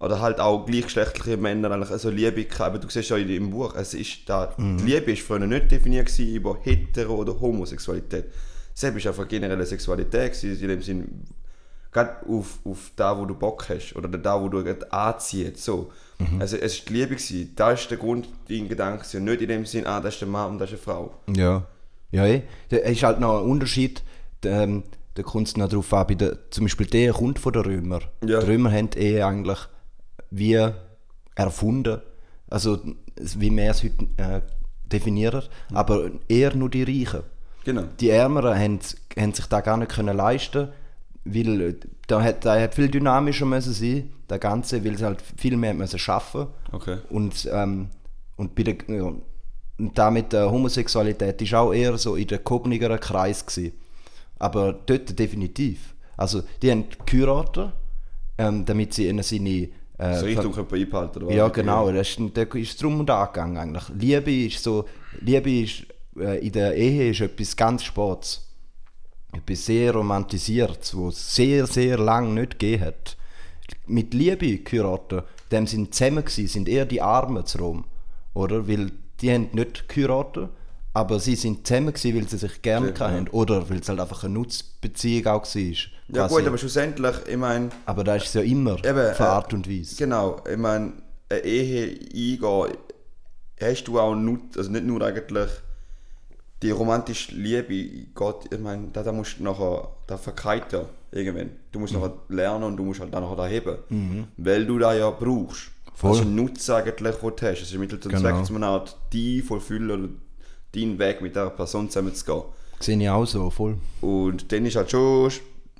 oder 0.00 0.20
halt 0.20 0.40
auch 0.40 0.64
gleichgeschlechtliche 0.64 1.36
Männer 1.36 1.72
eigentlich 1.72 1.90
also 1.90 2.08
Liebe 2.08 2.44
gehabt. 2.44 2.82
Du 2.82 2.88
siehst 2.88 3.10
ja 3.10 3.16
im 3.16 3.50
Buch, 3.50 3.74
es 3.74 3.94
ist 3.94 4.20
da, 4.26 4.54
mhm. 4.56 4.78
die 4.78 4.84
Liebe 4.84 5.08
war 5.08 5.16
früher 5.16 5.46
nicht 5.46 5.70
definiert 5.70 6.16
über 6.18 6.56
Hetero- 6.62 7.16
oder 7.16 7.38
Homosexualität. 7.38 8.26
Es 8.74 8.84
war 8.84 8.94
einfach 8.94 9.26
generelle 9.26 9.66
Sexualität, 9.66 10.40
in 10.44 10.68
dem 10.68 10.82
Sinn, 10.82 11.24
gerade 11.92 12.26
auf, 12.28 12.58
auf 12.64 12.92
da, 12.96 13.18
wo 13.18 13.24
du 13.24 13.34
Bock 13.34 13.68
hast 13.68 13.94
oder 13.96 14.08
da, 14.08 14.40
wo 14.40 14.48
du 14.48 14.62
gerade 14.62 14.90
anziehst. 14.92 15.58
So. 15.58 15.90
Mhm. 16.18 16.40
Also 16.40 16.56
es 16.56 16.78
war 16.78 16.86
die 16.88 16.92
Liebe. 16.92 17.14
Gewesen. 17.16 17.52
Das 17.56 17.80
ist 17.80 17.90
der 17.90 17.98
Grund, 17.98 18.28
dein 18.48 18.68
Gedanke. 18.68 19.20
Nicht 19.20 19.42
in 19.42 19.48
dem 19.48 19.66
Sinn, 19.66 19.86
ah, 19.86 20.00
das 20.00 20.14
ist 20.14 20.20
der 20.20 20.28
Mann 20.28 20.52
und 20.52 20.58
das 20.58 20.70
ist 20.70 20.74
eine 20.74 20.82
Frau. 20.82 21.14
Ja. 21.34 21.66
Ja, 22.10 22.26
eh. 22.26 22.42
Da 22.70 22.78
ist 22.78 23.02
halt 23.02 23.20
noch 23.20 23.40
ein 23.40 23.50
Unterschied. 23.50 24.02
Ähm, 24.44 24.84
da 25.14 25.22
kommt 25.22 25.48
es 25.48 25.56
noch 25.56 25.68
darauf 25.68 25.92
an, 25.92 26.06
bei 26.06 26.14
der, 26.14 26.50
zum 26.50 26.64
Beispiel 26.64 26.86
der 26.86 27.12
kommt 27.12 27.38
von 27.38 27.52
den 27.52 27.62
Römern. 27.62 28.04
Ja. 28.24 28.40
Die 28.40 28.46
Römer 28.46 28.70
haben 28.70 28.90
eh 28.96 29.20
eigentlich 29.22 29.58
wie 30.30 30.70
erfunden, 31.34 32.00
also 32.48 32.78
wie 33.16 33.50
wir 33.50 33.70
es 33.70 33.82
heute 33.82 34.06
äh, 34.16 34.40
definieren, 34.84 35.42
mhm. 35.70 35.76
aber 35.76 36.10
eher 36.28 36.54
nur 36.54 36.70
die 36.70 36.84
Reichen. 36.84 37.22
Genau. 37.64 37.84
Die 37.98 38.10
Ärmeren 38.10 38.58
haben, 38.58 38.78
haben 39.18 39.34
sich 39.34 39.46
da 39.46 39.60
gar 39.60 39.76
nicht 39.76 39.90
können 39.90 40.16
leisten 40.16 40.68
weil 41.34 41.76
da 42.06 42.22
hat, 42.22 42.44
da 42.44 42.60
hat 42.60 42.74
viel 42.74 42.88
dynamischer 42.88 43.46
müssen 43.46 43.72
sein, 43.72 44.10
der 44.28 44.38
Ganze, 44.38 44.84
weil 44.84 44.96
sie 44.96 45.04
halt 45.04 45.22
viel 45.36 45.56
mehr 45.56 45.74
müssen 45.74 45.98
schaffen. 45.98 46.46
Okay. 46.72 46.98
und 47.10 47.48
ähm, 47.52 47.88
und 48.36 48.54
bei 48.54 48.62
der, 48.62 48.76
ja, 48.88 49.12
und 49.78 49.98
damit 49.98 50.32
der 50.32 50.50
Homosexualität 50.50 51.40
ist 51.42 51.54
auch 51.54 51.72
eher 51.72 51.98
so 51.98 52.14
in 52.14 52.26
der 52.28 52.38
gehobeneren 52.38 53.00
Kreis 53.00 53.44
gewesen. 53.44 53.72
aber 54.38 54.72
dort 54.72 55.18
definitiv. 55.18 55.94
Also 56.16 56.42
die 56.62 56.70
haben 56.70 56.84
geheiratet 57.06 57.72
ähm, 58.38 58.64
damit 58.64 58.94
sie 58.94 59.08
in 59.08 59.22
seine 59.22 59.68
äh, 59.98 60.14
so 60.14 60.24
Richtung 60.24 60.54
einbehalten 60.56 61.24
oder? 61.24 61.34
Ja 61.34 61.48
genau. 61.48 61.90
Das 61.90 62.08
ist, 62.10 62.20
da 62.34 62.42
ist 62.42 62.82
drum 62.82 63.00
und 63.00 63.10
angegangen 63.10 63.56
eigentlich. 63.56 63.84
Liebe 63.98 64.32
ist 64.46 64.62
so 64.62 64.84
Liebe 65.20 65.50
ist 65.50 65.86
äh, 66.16 66.46
in 66.46 66.52
der 66.52 66.76
Ehe 66.76 67.10
ist 67.10 67.20
etwas 67.20 67.56
ganz 67.56 67.82
Sports 67.82 68.47
sehr 69.50 69.92
romantisiert, 69.92 70.94
wo 70.94 71.08
es 71.08 71.34
sehr, 71.34 71.66
sehr 71.66 71.98
lang 71.98 72.34
nicht 72.34 72.58
gegeben 72.58 72.84
hat. 72.84 73.16
Mit 73.86 74.14
Liebe 74.14 74.58
geheiratet, 74.58 75.24
dem 75.50 75.66
sind 75.66 75.94
zusammen 75.94 76.24
gewesen, 76.24 76.48
sind 76.48 76.68
eher 76.68 76.86
die 76.86 77.02
Armen 77.02 77.44
zu 77.46 77.58
Rom, 77.58 77.84
oder? 78.34 78.68
Weil 78.68 78.92
die 79.20 79.32
haben 79.32 79.48
nicht 79.52 79.88
geheiratet, 79.88 80.48
aber 80.94 81.20
sie 81.20 81.36
sind 81.36 81.66
zusammen 81.66 81.92
gewesen, 81.92 82.16
weil 82.16 82.28
sie 82.28 82.38
sich 82.38 82.62
gerne 82.62 82.92
ja, 82.92 83.00
haben 83.00 83.28
oder 83.28 83.68
weil 83.68 83.78
es 83.78 83.88
halt 83.88 84.00
einfach 84.00 84.24
eine 84.24 84.34
Nutzbeziehung 84.34 85.26
auch 85.26 85.44
war. 85.44 85.74
Ja 86.08 86.26
gut, 86.26 86.46
aber 86.46 86.58
schlussendlich, 86.58 87.16
ich 87.28 87.36
meine... 87.36 87.68
Aber 87.84 88.04
da 88.04 88.16
ist 88.16 88.26
es 88.26 88.34
ja 88.34 88.42
immer 88.42 88.82
eben, 88.84 89.14
von 89.14 89.26
Art 89.26 89.52
und 89.52 89.68
Weise. 89.68 89.96
Genau, 89.96 90.42
ich 90.50 90.56
meine, 90.56 90.94
eine 91.28 91.40
Ehe 91.40 91.90
eingehen, 91.90 92.78
hast 93.60 93.84
du 93.84 93.98
auch 93.98 94.14
Nut, 94.14 94.56
also 94.56 94.70
nicht 94.70 94.84
nur 94.84 95.02
eigentlich 95.02 95.50
die 96.62 96.70
romantische 96.70 97.34
Liebe, 97.34 98.06
Gott, 98.14 98.52
ich 98.52 98.58
meine, 98.58 98.88
da, 98.92 99.02
da 99.02 99.12
musst 99.12 99.38
du 99.38 99.44
nachher, 99.44 99.88
da 100.06 100.16
verkeilt 100.16 100.72
ja 100.72 100.84
irgendwann. 101.12 101.50
Du 101.72 101.78
musst 101.78 101.92
nachher 101.94 102.12
lernen 102.28 102.64
und 102.64 102.76
du 102.76 102.84
musst 102.84 103.00
halt 103.00 103.14
dann 103.14 103.22
nachher 103.22 103.36
da 103.36 103.46
heben. 103.46 104.28
Weil 104.36 104.66
du 104.66 104.78
da 104.78 104.92
ja 104.94 105.10
brauchst. 105.10 105.70
Voll. 105.94 106.10
Das 106.12 106.20
ist 106.20 106.26
ein 106.26 106.34
Nutzen 106.36 106.74
eigentlich, 106.74 106.94
den 106.96 107.04
du 107.04 107.12
hast. 107.46 107.62
Es 107.62 107.70
ist 107.72 107.78
Mittel 107.78 107.98
zum 108.00 108.12
Genau. 108.12 108.22
Zweck, 108.22 108.44
zum 108.46 108.56
eine 108.56 108.66
Art 108.66 108.96
die 109.12 109.42
vollfüllen 109.42 109.90
oder 109.90 110.08
deinen 110.74 110.98
Weg 110.98 111.20
mit 111.22 111.34
dieser 111.34 111.50
Person 111.50 111.88
zusammen 111.90 112.14
zu 112.14 112.24
gehen. 112.24 112.42
Sehe 112.80 112.96
ich 113.00 113.08
auch 113.08 113.24
so, 113.26 113.50
voll. 113.50 113.78
Und 114.00 114.52
dann 114.52 114.64
ist 114.66 114.76
halt 114.76 114.90
schon, 114.90 115.32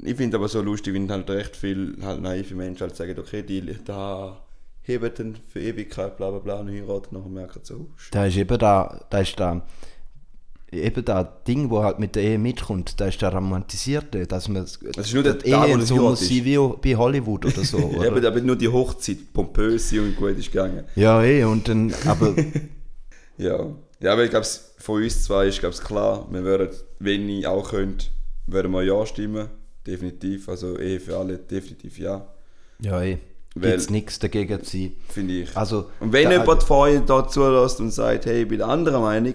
ich 0.03 0.17
finde 0.17 0.37
aber 0.37 0.49
so 0.49 0.61
lustig, 0.61 0.95
wenn 0.95 1.11
halt 1.11 1.29
recht 1.31 1.55
viel 1.57 1.97
halt 2.03 2.21
naive 2.21 2.55
Menschen 2.57 2.81
halt 2.83 2.97
sagen, 2.97 3.17
okay, 3.19 3.43
die 3.43 3.77
da 3.85 4.37
heben 4.83 5.11
dann 5.17 5.37
für 5.53 5.61
Ewigkeit, 5.61 6.17
bla 6.17 6.31
bla 6.31 6.39
bla, 6.41 6.61
und 6.61 6.71
heiraten, 6.71 7.15
nachher 7.17 7.29
merken 7.29 7.61
sie, 7.63 7.75
oh, 7.75 7.87
sch- 7.99 8.11
Da 8.11 8.27
ist 8.27 8.37
eben 8.37 8.59
da, 8.59 9.05
da 9.11 9.19
ist 9.21 9.39
da, 9.39 9.65
eben 10.73 11.05
da 11.05 11.25
Ding, 11.25 11.71
wo 11.71 11.83
halt 11.83 11.99
mit 11.99 12.15
der 12.15 12.23
Ehe 12.23 12.39
mitkommt, 12.39 13.01
da 13.01 13.07
ist 13.07 13.21
der 13.23 13.33
Romantisierte, 13.33 14.27
dass 14.27 14.49
man 14.49 14.63
das 14.63 14.77
ist 14.77 15.15
nur 15.15 15.23
der 15.23 15.37
wo 15.37 15.67
Ehe 15.67 15.79
du 15.79 15.85
so 15.85 15.97
muss 15.97 16.21
sein 16.21 16.45
wie 16.45 16.59
bei 16.81 16.97
Hollywood 16.97 17.47
oder 17.47 17.65
so. 17.65 17.77
Oder? 17.97 18.09
aber, 18.09 18.27
aber 18.27 18.41
nur 18.41 18.57
die 18.57 18.69
Hochzeit 18.69 19.33
pompös 19.33 19.93
und 19.93 20.17
gut 20.17 20.37
ist 20.39 20.53
gegangen. 20.53 20.85
ja, 20.95 21.23
eh, 21.23 21.45
und 21.45 21.69
dann, 21.69 21.95
aber 22.07 22.35
Ja, 23.39 23.67
ja 24.01 24.13
aber 24.13 24.25
ich 24.25 24.31
glaube, 24.31 24.47
von 24.79 25.03
uns 25.03 25.25
zwei 25.25 25.47
ist 25.47 25.61
glaub's 25.61 25.81
klar, 25.81 26.27
wir 26.31 26.43
würden, 26.43 26.71
wenn 26.99 27.29
ich 27.29 27.47
auch 27.47 27.71
könnte, 27.71 28.07
würden 28.47 28.73
wir 28.73 28.83
Ja 28.83 29.07
stimmen. 29.07 29.49
Definitiv. 29.87 30.49
Also 30.49 30.77
Ehe 30.79 31.01
für 31.01 31.17
alle, 31.17 31.39
definitiv 31.39 31.99
ja. 31.99 32.27
ja, 32.81 33.01
eh, 33.01 33.19
gibt 33.55 33.65
es 33.67 33.89
nichts 33.91 34.19
dagegen 34.19 34.63
zu 34.63 34.77
sein. 34.77 34.93
Finde 35.09 35.35
ich. 35.35 35.57
Also, 35.57 35.89
und 36.01 36.13
wenn 36.13 36.25
da- 36.25 36.33
jemand 36.33 36.71
euch 36.71 37.01
da 37.07 37.27
zulässt 37.27 37.81
und 37.81 37.91
sagt, 37.91 38.27
hey, 38.27 38.43
ich 38.43 38.49
bin 38.49 38.59
der 38.59 38.69
anderer 38.69 39.01
Meinung, 39.01 39.35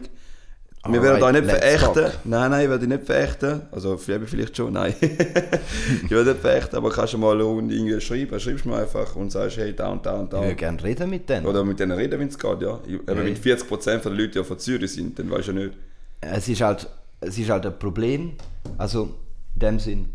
wir 0.89 1.01
werden 1.01 1.23
euch 1.23 1.33
nicht 1.33 1.45
verächten. 1.49 1.93
talk. 1.93 2.11
Nein, 2.25 2.51
nein, 2.51 2.63
ich 2.63 2.69
werde 2.69 2.85
dich 2.87 2.97
nicht 2.97 3.05
verächten. 3.05 3.61
Also 3.71 3.97
vielleicht 3.97 4.57
schon, 4.57 4.73
nein. 4.73 4.93
ich 5.01 6.11
werde 6.11 6.31
nicht 6.31 6.41
verächten, 6.41 6.75
aber 6.75 6.89
kannst 6.89 7.13
du 7.13 7.17
mal 7.17 7.39
irgendwie 7.39 8.01
schreiben. 8.01 8.37
Schreibst 8.39 8.65
mir 8.65 8.75
einfach 8.77 9.15
und 9.15 9.31
sagst, 9.31 9.57
hey, 9.57 9.73
da 9.73 9.89
und 9.89 10.05
da 10.05 10.15
und 10.15 10.25
Ich 10.25 10.29
da. 10.31 10.41
würde 10.41 10.55
gerne 10.55 10.83
reden 10.83 11.09
mit 11.09 11.29
denen. 11.29 11.45
Oder 11.45 11.63
mit 11.63 11.79
denen 11.79 11.93
reden, 11.93 12.19
wenn 12.19 12.27
es 12.27 12.37
geht, 12.37 12.61
ja. 12.61 12.79
Ich- 12.85 12.99
Aber 13.07 13.19
Ja. 13.21 13.25
wenn 13.25 13.35
40% 13.37 14.03
der 14.03 14.11
Leute 14.11 14.39
ja 14.39 14.43
von 14.43 14.59
Zürich 14.59 14.91
sind, 14.91 15.17
dann 15.17 15.31
weißt 15.31 15.47
du 15.47 15.51
ja 15.53 15.59
nicht. 15.65 15.77
es 16.21 16.47
ist 16.49 16.61
halt, 16.61 16.87
es 17.21 17.37
ist 17.37 17.49
halt 17.49 17.65
ein 17.65 17.79
Problem. 17.79 18.33
Also 18.77 19.13
in 19.55 19.59
dem 19.59 19.79
Sinn, 19.79 20.09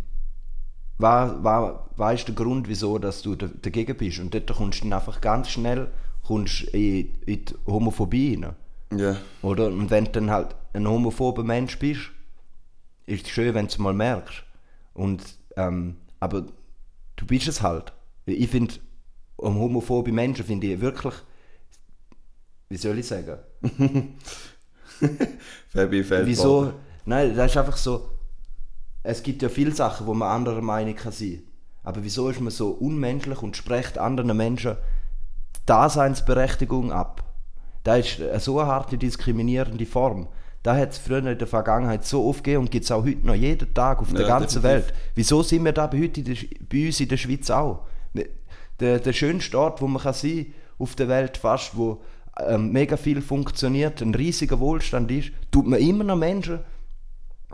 was, 0.99 1.33
was, 1.43 1.73
was 1.97 2.15
ist 2.21 2.29
der 2.29 2.35
Grund, 2.35 2.69
wieso 2.69 2.99
dass 2.99 3.23
du 3.23 3.37
da- 3.37 3.49
dagegen 3.63 3.97
bist? 3.97 4.19
Und 4.19 4.35
dort 4.35 4.53
kommst 4.55 4.81
du 4.81 4.85
dann 4.85 4.95
einfach 4.99 5.21
ganz 5.21 5.49
schnell 5.49 5.89
kommst 6.27 6.63
in, 6.75 7.09
in 7.25 7.45
die 7.45 7.55
Homophobie 7.67 8.39
rein. 8.43 8.55
Ja. 8.97 9.17
Oder? 9.43 9.67
Und 9.67 9.91
wenn 9.91 10.07
du 10.07 10.13
dann 10.13 10.31
halt 10.31 10.55
ein 10.73 10.89
homophober 10.89 11.45
Mensch 11.45 11.79
bist, 11.79 12.11
ist 13.07 13.27
es 13.27 13.31
schön, 13.31 13.55
wenn 13.55 13.67
du 13.67 13.73
es 13.73 13.79
mal 13.79 13.95
merkst. 13.95 14.45
Und, 14.95 15.23
ähm, 15.57 15.97
aber 16.21 16.47
du 17.17 17.27
bist 17.27 17.49
es 17.49 17.63
halt. 17.63 17.93
Ich 18.27 18.49
finde, 18.49 18.75
um 19.37 19.59
homophobe 19.59 20.13
Menschen 20.13 20.45
finde 20.45 20.67
ich 20.67 20.81
wirklich, 20.81 21.15
wie 22.69 22.77
soll 22.77 22.99
ich 22.99 23.07
sagen? 23.07 23.39
Fabi 25.69 26.05
Feldbach. 26.05 26.27
Wieso? 26.27 26.73
Nein, 27.05 27.35
das 27.35 27.53
ist 27.53 27.57
einfach 27.57 27.77
so. 27.77 28.11
Es 29.03 29.23
gibt 29.23 29.43
ja 29.43 29.49
viele 29.49 29.73
Sachen, 29.73 30.07
wo 30.07 30.13
man 30.13 30.29
anderer 30.29 30.61
Meinung 30.61 30.95
kann 30.95 31.13
sein. 31.13 31.43
Aber 31.83 32.05
wieso 32.05 32.29
ist 32.29 32.41
man 32.41 32.51
so 32.51 32.71
unmenschlich 32.71 33.41
und 33.43 33.57
spricht 33.57 33.97
anderen 33.97 34.37
Menschen 34.37 34.77
die 35.57 35.61
Daseinsberechtigung 35.65 36.93
ab? 36.93 37.25
Das 37.89 38.07
ist 38.07 38.21
eine 38.21 38.39
so 38.39 38.61
eine 38.61 38.69
harte 38.69 38.99
diskriminierende 38.99 39.87
Form. 39.87 40.29
Da 40.63 40.77
hat 40.77 40.91
es 40.91 40.99
früher 40.99 41.25
in 41.25 41.39
der 41.39 41.47
Vergangenheit 41.47 42.05
so 42.05 42.27
oft 42.27 42.45
gegeben 42.45 42.65
und 42.65 42.71
gibt 42.71 42.85
es 42.85 42.91
auch 42.91 43.03
heute 43.03 43.27
noch 43.27 43.35
jeden 43.35 43.73
Tag 43.73 44.01
auf 44.01 44.13
der 44.13 44.27
Ja, 44.27 44.39
ganzen 44.39 44.61
definitiv. 44.61 44.89
Welt. 44.91 44.99
Wieso 45.15 45.43
sind 45.43 45.65
wir 45.65 45.73
da 45.73 45.87
bei, 45.87 46.03
heute 46.03 46.21
in 46.21 46.27
der, 46.27 46.37
bei 46.69 46.87
uns 46.87 47.01
in 47.01 47.09
der 47.09 47.17
Schweiz 47.17 47.49
auch? 47.49 47.87
Der, 48.79 48.99
der 48.99 49.13
schönste 49.15 49.59
Ort, 49.59 49.81
wo 49.81 49.87
man 49.87 50.03
kann 50.03 50.13
sein 50.13 50.53
auf 50.79 50.97
der 50.97 51.09
Welt 51.09 51.39
fast, 51.39 51.79
wo 51.79 52.03
ähm, 52.47 52.73
mega 52.73 52.99
viel 52.99 53.23
funktioniert, 53.23 54.03
ein 54.03 54.15
riesiger 54.15 54.61
Wohlstand 54.61 55.11
ist, 55.11 55.31
tut 55.51 55.67
man 55.67 55.81
immer 55.81 56.05
noch 56.05 56.17
Menschen 56.17 56.59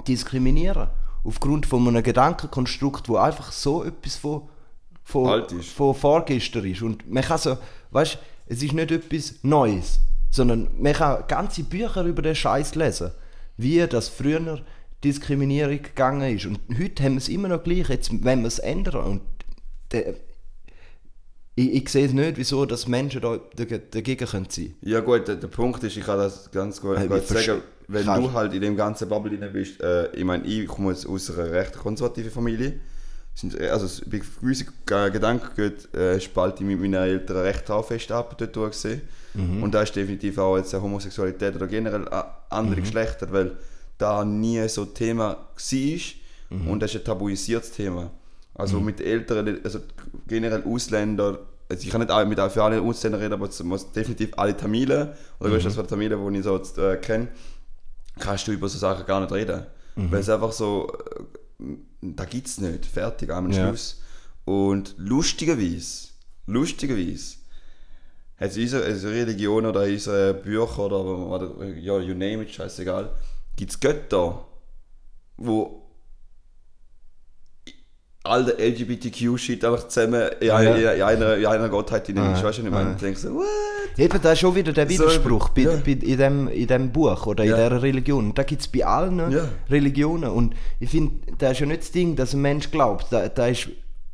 diskriminieren. 0.09 0.89
Aufgrund 1.23 1.65
von 1.65 1.87
einem 1.87 2.03
Gedankenkonstrukt, 2.03 3.09
wo 3.09 3.19
einfach 3.19 3.53
so 3.53 3.85
etwas 3.85 4.17
von, 4.17 4.49
von, 5.05 5.29
Alt 5.29 5.53
ist. 5.53 5.69
von 5.71 5.95
vorgestern 5.95 6.65
ist. 6.65 6.83
Und 6.83 7.09
man 7.09 7.23
kann 7.23 7.39
so, 7.39 7.57
weißt 7.93 8.19
es 8.47 8.63
ist 8.65 8.73
nicht 8.73 8.91
etwas 8.91 9.37
Neues, 9.43 10.01
sondern 10.35 10.69
man 10.77 10.95
kann 10.95 11.23
ganze 11.29 11.63
Bücher 11.63 12.03
über 12.03 12.21
den 12.21 12.35
Scheiß 12.35 12.75
lesen, 12.75 13.13
wie 13.57 13.87
das 13.87 14.09
früher 14.09 14.61
Diskriminierung 15.05 15.81
gegangen 15.81 16.37
ist. 16.37 16.47
Und 16.47 16.59
heute 16.77 17.05
haben 17.05 17.13
wir 17.13 17.19
es 17.19 17.29
immer 17.29 17.47
noch 17.47 17.63
gleich, 17.63 17.89
jetzt 17.89 18.11
wenn 18.25 18.41
wir 18.41 18.49
es 18.49 18.59
ändern. 18.59 19.05
Und 19.05 19.21
der, 19.93 20.15
ich, 21.55 21.75
ich 21.75 21.89
sehe 21.89 22.07
es 22.07 22.13
nicht, 22.13 22.37
wieso 22.37 22.67
dass 22.67 22.89
Menschen 22.89 23.21
da 23.21 23.39
dagegen 23.57 24.27
können 24.27 24.47
sein 24.51 24.75
Ja 24.81 24.99
gut, 25.01 25.29
der, 25.29 25.37
der 25.37 25.47
Punkt 25.47 25.85
ist, 25.85 25.97
ich 25.97 26.05
kann 26.05 26.19
das 26.19 26.51
ganz 26.51 26.81
gut, 26.81 26.99
Hey, 26.99 27.07
gut 27.07 27.29
sagen, 27.29 27.63
wenn 27.87 28.05
du 28.05 28.33
halt 28.33 28.55
in 28.55 28.61
dem 28.61 28.77
ganzen 28.77 29.09
Bubble 29.09 29.39
drin 29.39 29.53
bist, 29.53 29.81
äh, 29.83 30.11
ich 30.17 30.25
meine, 30.25 30.45
ich 30.49 30.67
komme 30.67 30.91
aus, 30.91 31.07
aus 31.07 31.31
einer 31.31 31.53
recht 31.53 31.79
konservativen 31.79 32.33
Familie, 32.33 32.81
sind, 33.35 33.61
äh, 33.61 33.69
also 33.69 33.87
bei 34.07 34.21
gewissen 34.41 34.69
Gedanken 34.87 35.49
geht, 35.57 35.95
äh, 35.95 36.21
spalte 36.21 36.63
ich 36.63 36.69
mit 36.69 36.81
meinen 36.81 36.95
Eltern 36.95 37.39
recht 37.39 37.67
fest 37.87 38.13
ab, 38.13 38.37
dort 38.39 38.55
durch 38.55 38.73
gesehen. 38.73 39.03
Mhm. 39.35 39.63
Und 39.63 39.75
da 39.75 39.83
ist 39.83 39.95
definitiv 39.95 40.39
auch 40.39 40.57
jetzt 40.57 40.73
Homosexualität 40.73 41.57
oder 41.57 41.67
generell 41.67 42.07
äh, 42.07 42.23
andere 42.51 42.77
Mhm. 42.77 42.85
Geschlechter, 42.85 43.33
weil 43.33 43.57
da 43.99 44.25
nie 44.25 44.67
so 44.69 44.85
Thema 44.85 45.29
war 45.29 46.59
Mhm. 46.59 46.69
und 46.69 46.81
das 46.81 46.95
ist 46.95 47.01
ein 47.01 47.05
tabuisiertes 47.05 47.73
Thema. 47.73 48.11
Also 48.55 48.79
mit 48.79 49.01
Älteren, 49.01 49.59
also 49.65 49.81
generell 50.29 50.63
Ausländer, 50.65 51.41
also 51.69 51.83
ich 51.83 51.91
kann 51.91 52.01
nicht 52.01 52.29
mit 52.29 52.53
für 52.53 52.63
alle 52.63 52.81
Ausländer 52.81 53.19
reden, 53.19 53.33
aber 53.33 53.49
es 53.49 53.61
muss 53.65 53.91
definitiv 53.91 54.31
alle 54.37 54.57
Tamilen, 54.57 55.09
oder 55.41 55.51
mhm. 55.51 55.55
das 55.65 55.75
von 55.75 55.87
Tamilen, 55.89 56.33
die 56.33 56.39
ich 56.39 56.45
so 56.45 56.61
äh, 56.81 56.97
kenne, 56.99 57.29
kannst 58.21 58.47
du 58.47 58.53
über 58.53 58.69
so 58.69 58.79
Sachen 58.79 59.07
gar 59.07 59.21
nicht 59.21 59.33
reden. 59.33 59.67
Mhm. 59.97 60.13
Weil 60.13 60.21
es 60.21 60.29
einfach 60.29 60.53
so, 60.53 60.93
da 62.01 62.25
gibt 62.25 62.47
es 62.47 62.59
nicht, 62.59 62.87
fertig, 62.87 63.31
am 63.31 63.51
Ja. 63.51 63.69
Schluss. 63.69 64.01
Und 64.45 64.95
lustigerweise, 64.99 66.09
lustigerweise, 66.47 67.37
hat 68.37 68.51
es 68.51 68.57
unsere 68.59 68.85
also 68.85 69.09
Religion 69.09 69.65
oder 69.65 69.83
unsere 69.83 70.35
Bücher 70.35 70.79
oder, 70.81 71.05
oder 71.05 71.67
ja, 71.67 71.99
you 71.99 72.15
name 72.15 72.43
it, 72.43 72.53
scheißegal, 72.53 73.15
gibt 73.57 73.71
es 73.71 73.81
Götter, 73.81 74.47
wo 75.37 75.84
all 78.27 78.43
der 78.47 78.59
LGBTQ-Shit 78.59 79.63
einfach 79.67 79.87
zusammen 79.89 80.31
in, 80.41 80.51
Ah, 80.51 80.57
einer- 80.57 80.79
ja. 80.95 81.11
in, 81.11 81.23
einer, 81.23 81.37
in 81.37 81.45
einer 81.47 81.69
Gottheit 81.69 82.09
ist. 82.09 82.17
Ah, 82.19 82.33
Weißt 82.33 82.43
du, 82.43 82.47
was 82.47 82.59
ich 82.59 82.65
meine? 82.65 82.91
ah. 82.91 82.93
Ich 82.95 83.01
denke 83.03 83.19
so, 83.21 83.35
what? 83.35 83.45
Eben, 83.99 84.23
da 84.23 84.33
ist 84.33 84.39
schon 84.39 84.55
wieder 84.55 84.73
der 84.73 84.87
So, 84.89 84.93
Widerspruch 84.95 85.51
bei, 85.51 85.63
ja. 85.63 85.77
bei, 85.85 85.93
in, 85.93 86.17
dem, 86.19 86.49
in 86.49 86.67
dem 86.67 86.91
Buch 86.91 87.27
oder 87.27 87.45
Ja. 87.45 87.57
in 87.57 87.63
dieser 87.69 87.83
Religion. 87.83 88.33
Da 88.35 88.43
gibt 88.43 88.63
es 88.63 88.69
bei 88.69 88.85
allen 88.87 89.31
Ja. 89.31 89.49
Religionen. 89.69 90.31
Und 90.31 90.55
ich 90.81 90.89
finde, 90.89 91.13
da 91.37 91.51
ist 91.51 91.61
ja 91.61 91.67
nicht 91.67 91.83
das 91.83 91.93
Ding, 91.93 92.17
dass 92.17 92.33
ein 92.33 92.41
Mensch 92.41 92.71
glaubt. 92.71 93.07
Da, 93.11 93.29
da 93.29 93.47
ist 93.47 93.69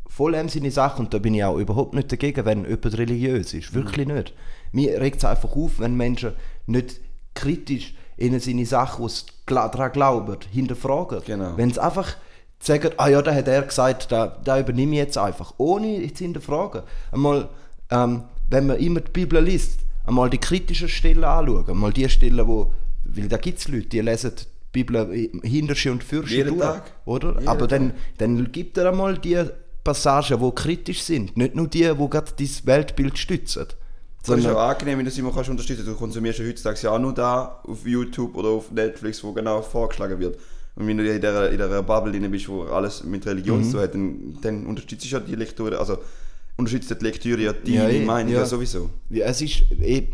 voll 0.09 0.35
ihm 0.35 0.49
seine 0.49 0.73
Sache 0.73 1.01
und 1.01 1.15
da 1.15 1.19
bin 1.19 1.35
ich 1.35 1.45
auch 1.45 1.57
überhaupt 1.57 1.95
nicht 1.95 2.11
dagegen, 2.11 2.45
wenn 2.45 2.65
jemand 2.65 2.99
religiös 2.99 3.55
ist. 3.55 3.75
Wirklich 3.75 4.09
Mhm. 4.09 4.15
nicht. 4.15 4.35
Mir 4.73 5.01
regt 5.01 5.19
es 5.19 5.25
einfach 5.25 5.55
auf, 5.55 5.79
wenn 5.79 5.97
Menschen 5.97 6.33
nicht 6.67 6.97
kritisch 7.35 7.95
in 8.17 8.39
seine 8.41 8.67
Sachen, 8.67 9.07
die 9.07 9.13
sie 9.13 9.25
daran 9.47 9.93
glauben, 9.93 10.37
hinterfragen. 10.51 11.21
Genau. 11.25 11.53
Wenn 11.57 11.71
sie 11.73 11.81
einfach 11.81 12.17
sagen, 12.61 12.91
ah 12.99 13.09
ja, 13.09 13.23
da 13.23 13.35
hat 13.35 13.49
er 13.49 13.63
gesagt, 13.63 14.13
da, 14.13 14.39
da 14.45 14.61
übernehme 14.61 14.93
ich 14.93 14.99
jetzt 14.99 15.19
einfach, 15.19 15.55
ohne 15.57 16.13
zu 16.13 16.25
hinterfragen. 16.25 16.83
Einmal, 17.11 17.49
ähm, 17.91 18.25
wenn 18.49 18.67
man 18.67 18.79
immer 18.79 19.01
die 19.01 19.11
Bibel 19.11 19.43
liest, 19.43 19.81
einmal 20.07 20.31
die 20.31 20.39
kritischen 20.39 20.89
Stellen 20.89 21.25
anschauen, 21.25 21.69
einmal 21.69 21.93
die 21.93 22.09
Stellen, 22.09 22.47
wo, 22.47 22.73
weil 23.05 23.29
da 23.29 23.39
gibt 23.39 23.59
es 23.59 23.69
Leute, 23.69 23.87
die 23.87 24.01
lesen 24.01 24.33
die 24.37 24.45
Bibel 24.73 25.31
hintersche 25.43 25.91
und 25.91 26.05
fürste 26.05 26.35
Jeden 26.35 26.59
durch, 26.59 26.61
Tag. 26.61 26.93
oder? 27.07 27.35
Jeden 27.35 27.49
Aber 27.49 27.67
dann, 27.67 27.89
Tag. 27.89 27.99
dann 28.19 28.53
gibt 28.53 28.77
er 28.79 28.91
einmal 28.91 29.19
die 29.19 29.43
Passagen, 29.83 30.39
die 30.39 30.51
kritisch 30.55 31.03
sind, 31.03 31.37
nicht 31.37 31.55
nur 31.55 31.67
die, 31.67 31.81
die 31.81 32.09
gerade 32.11 32.33
dieses 32.39 32.67
Weltbild 32.67 33.19
stützen. 33.19 33.67
Das 34.27 34.39
ist 34.39 34.47
auch 34.47 34.59
angenehm, 34.59 34.99
wenn 34.99 35.07
du 35.07 35.11
es 35.11 35.17
immer 35.17 35.33
kannst 35.33 35.49
unterstützen 35.49 35.85
kannst. 35.85 35.97
Du 35.97 35.99
konsumierst 35.99 36.41
ja 36.41 36.45
heutzutage 36.45 36.79
ja 36.83 36.91
auch 36.91 36.99
nur 36.99 37.15
da 37.15 37.63
auf 37.67 37.87
YouTube 37.87 38.37
oder 38.37 38.51
auf 38.51 38.71
Netflix, 38.71 39.25
wo 39.25 39.33
genau 39.33 39.63
vorgeschlagen 39.63 40.19
wird. 40.19 40.39
Und 40.81 40.87
wenn 40.89 40.97
du 40.97 41.05
in 41.07 41.21
dieser, 41.21 41.51
in 41.51 41.59
dieser 41.59 41.83
Bubble 41.83 42.11
drin 42.13 42.31
bist, 42.31 42.49
wo 42.49 42.63
alles 42.65 43.05
mit 43.05 43.27
Religion 43.27 43.59
Mhm. 43.61 43.71
zu 43.71 43.81
hat, 43.81 43.93
dann, 43.95 44.39
dann 44.41 44.67
unterstützt 44.67 45.05
ja 45.11 45.21
die 45.21 45.35
Lektüre, 45.35 45.79
also 45.79 45.99
unterstützt 46.57 46.91
die 46.99 47.05
Lektüre 47.05 47.41
ja 47.43 47.53
Ja, 47.65 47.83
deine 47.85 47.93
eh, 47.93 48.05
Meinung 48.05 48.33
ja. 48.33 48.41
ja 48.41 48.47
sowieso. 48.47 48.89
Ja, 49.11 49.27
es 49.27 49.43
ist, 49.43 49.63
eh, 49.81 50.09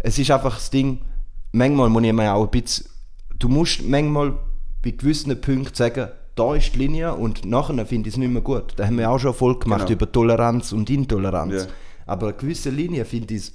es 0.00 0.18
ist 0.18 0.30
einfach 0.30 0.54
das 0.54 0.70
Ding, 0.70 0.98
manchmal 1.52 1.90
muss 1.90 2.02
ich 2.02 2.12
mir 2.12 2.32
auch 2.34 2.44
ein 2.44 2.50
bisschen, 2.50 2.86
du 3.38 3.48
musst 3.48 3.86
manchmal 3.86 4.32
bei 4.82 4.90
gewissen 4.92 5.38
Punkten 5.40 5.74
sagen, 5.74 6.08
da 6.34 6.54
ist 6.54 6.74
die 6.74 6.78
Linie 6.78 7.12
und 7.14 7.44
nachher 7.44 7.84
finde 7.84 8.08
ich 8.08 8.14
es 8.14 8.18
nicht 8.18 8.30
mehr 8.32 8.40
gut. 8.40 8.72
Da 8.76 8.86
haben 8.86 8.96
wir 8.96 9.10
auch 9.10 9.18
schon 9.18 9.32
Erfolg 9.32 9.64
gemacht 9.64 9.80
Genau. 9.86 9.92
über 9.92 10.10
Toleranz 10.10 10.72
und 10.72 10.88
Intoleranz. 10.88 11.54
Ja. 11.54 11.66
Aber 12.06 12.28
eine 12.28 12.36
gewisse 12.36 12.70
Linie 12.70 13.04
finde 13.04 13.34
ich 13.34 13.40
es 13.42 13.52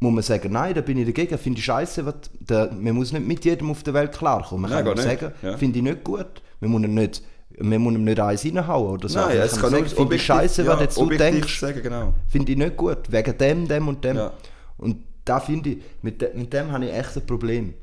muss 0.00 0.12
man 0.14 0.22
sagen, 0.22 0.52
nein, 0.52 0.74
da 0.74 0.80
bin 0.80 0.96
ich 0.98 1.06
dagegen, 1.06 1.36
finde 1.38 1.58
ich 1.58 1.64
scheiße, 1.66 2.06
was- 2.06 2.30
der, 2.40 2.72
man 2.72 2.94
muss 2.94 3.12
nicht 3.12 3.26
mit 3.26 3.44
jedem 3.44 3.70
auf 3.70 3.82
der 3.82 3.94
Welt 3.94 4.12
klarkommen. 4.12 4.62
Man 4.70 4.70
Nein, 4.70 4.84
kann 4.94 4.96
sagen, 5.04 5.32
ja. 5.42 5.56
finde 5.58 5.78
ich 5.78 5.84
nicht 5.84 6.02
gut, 6.04 6.42
man 6.60 6.70
muss 6.70 6.82
ihm 6.82 6.94
nicht, 6.94 7.22
man 7.58 7.80
muss 7.82 7.94
ihm 7.94 8.04
nicht 8.04 8.18
eins 8.18 8.44
reinhauen 8.44 8.90
oder 8.94 9.08
so. 9.10 9.18
Nein, 9.18 9.36
man 9.38 9.46
es 9.46 9.60
kann 9.60 9.70
sagen, 9.70 9.86
finde 9.86 10.14
ich 10.16 10.22
scheiße, 10.24 10.62
ja, 10.62 10.68
was 10.72 10.80
jetzt 10.80 10.96
du 10.96 11.06
denkst, 11.10 11.64
genau. 11.82 12.14
finde 12.28 12.52
ich 12.52 12.58
nicht 12.58 12.76
gut, 12.76 13.12
wegen 13.12 13.36
dem, 13.38 13.68
dem 13.68 13.88
und 13.88 14.02
dem. 14.04 14.16
Ja. 14.16 14.32
Und 14.78 14.96
da 15.26 15.38
finde 15.38 15.70
ich, 15.70 15.78
mit, 16.00 16.22
de, 16.22 16.34
mit 16.34 16.50
dem 16.52 16.72
habe 16.72 16.86
ich 16.86 16.92
echt 16.94 17.16
ein 17.16 17.26
Problem. 17.26 17.74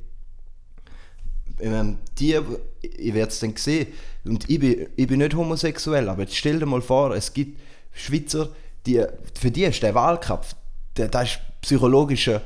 Die, 2.19 2.39
ich 2.81 3.13
werde 3.13 3.31
es 3.31 3.39
dann 3.39 3.55
sehen, 3.55 3.87
und 4.25 4.47
ich 4.49 4.59
bin, 4.59 4.87
ich 4.95 5.07
bin 5.07 5.19
nicht 5.19 5.35
homosexuell, 5.35 6.07
aber 6.09 6.21
jetzt 6.23 6.35
stell 6.35 6.59
dir 6.59 6.65
mal 6.67 6.81
vor, 6.81 7.15
es 7.15 7.33
gibt 7.33 7.59
Schweizer, 7.93 8.49
die, 8.85 9.03
für 9.39 9.49
die 9.49 9.63
ist 9.63 9.81
der 9.81 9.95
Wahlkampf, 9.95 10.55
der, 10.97 11.07
das 11.07 11.29
ist 11.29 11.39
psychologischer 11.61 12.41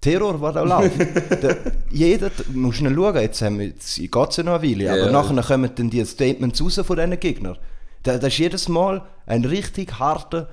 Terror, 0.00 0.40
was 0.40 0.54
da 0.54 0.62
läuft. 0.62 0.98
der, 1.42 1.56
jeder, 1.90 2.30
du 2.30 2.44
musst 2.58 2.78
schnell 2.78 2.94
schauen, 2.94 3.16
jetzt, 3.16 3.42
haben 3.42 3.58
wir- 3.58 3.66
jetzt 3.66 3.96
geht 3.96 4.14
es 4.30 4.36
ja 4.36 4.42
noch 4.44 4.60
eine 4.60 4.70
Weile, 4.70 4.90
aber 4.92 5.06
Ja. 5.06 5.12
nachher 5.12 5.42
kommen 5.42 5.70
dann 5.74 5.90
die 5.90 6.04
Statements 6.04 6.62
raus 6.62 6.80
von 6.84 6.96
diesen 6.96 7.18
Gegnern. 7.18 7.58
Da, 8.04 8.16
das 8.18 8.32
ist 8.32 8.38
jedes 8.38 8.68
Mal 8.68 9.02
ein 9.26 9.44
richtig 9.44 9.98
harter 9.98 10.48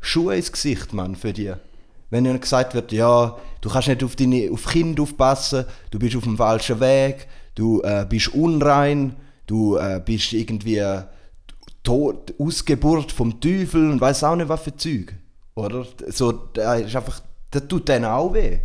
Schuh 0.00 0.30
ins 0.30 0.52
Gesicht, 0.52 0.92
Mann, 0.92 1.16
für 1.16 1.32
die. 1.32 1.52
Wenn 2.10 2.26
ihnen 2.26 2.40
gesagt 2.40 2.74
wird, 2.74 2.92
ja, 2.92 3.36
du 3.62 3.70
kannst 3.70 3.88
nicht 3.88 4.04
auf 4.04 4.16
deine 4.16 4.50
auf 4.52 4.66
Kinder 4.66 5.02
aufpassen, 5.02 5.64
du 5.90 5.98
bist 5.98 6.14
auf 6.14 6.24
dem 6.24 6.36
falschen 6.36 6.78
Weg, 6.78 7.26
du 7.54 7.80
äh, 7.82 8.04
bist 8.06 8.28
unrein, 8.34 9.16
du 9.46 9.76
äh, 9.76 10.00
bist 10.04 10.32
irgendwie 10.34 10.82
tot, 11.82 12.34
Ausgeburt 12.38 13.12
vom 13.12 13.40
Teufel 13.40 13.90
und 13.90 14.00
weiß 14.00 14.24
auch 14.24 14.36
nicht 14.36 14.48
was 14.48 14.60
für 14.62 14.76
Zeug. 14.76 15.14
Oder? 15.54 15.86
So, 16.08 16.32
das 16.32 16.82
ist 16.82 16.96
einfach, 16.96 17.22
das 17.54 17.68
tut 17.68 17.88
denen 17.88 18.04
auch 18.06 18.32
weh. 18.34 18.58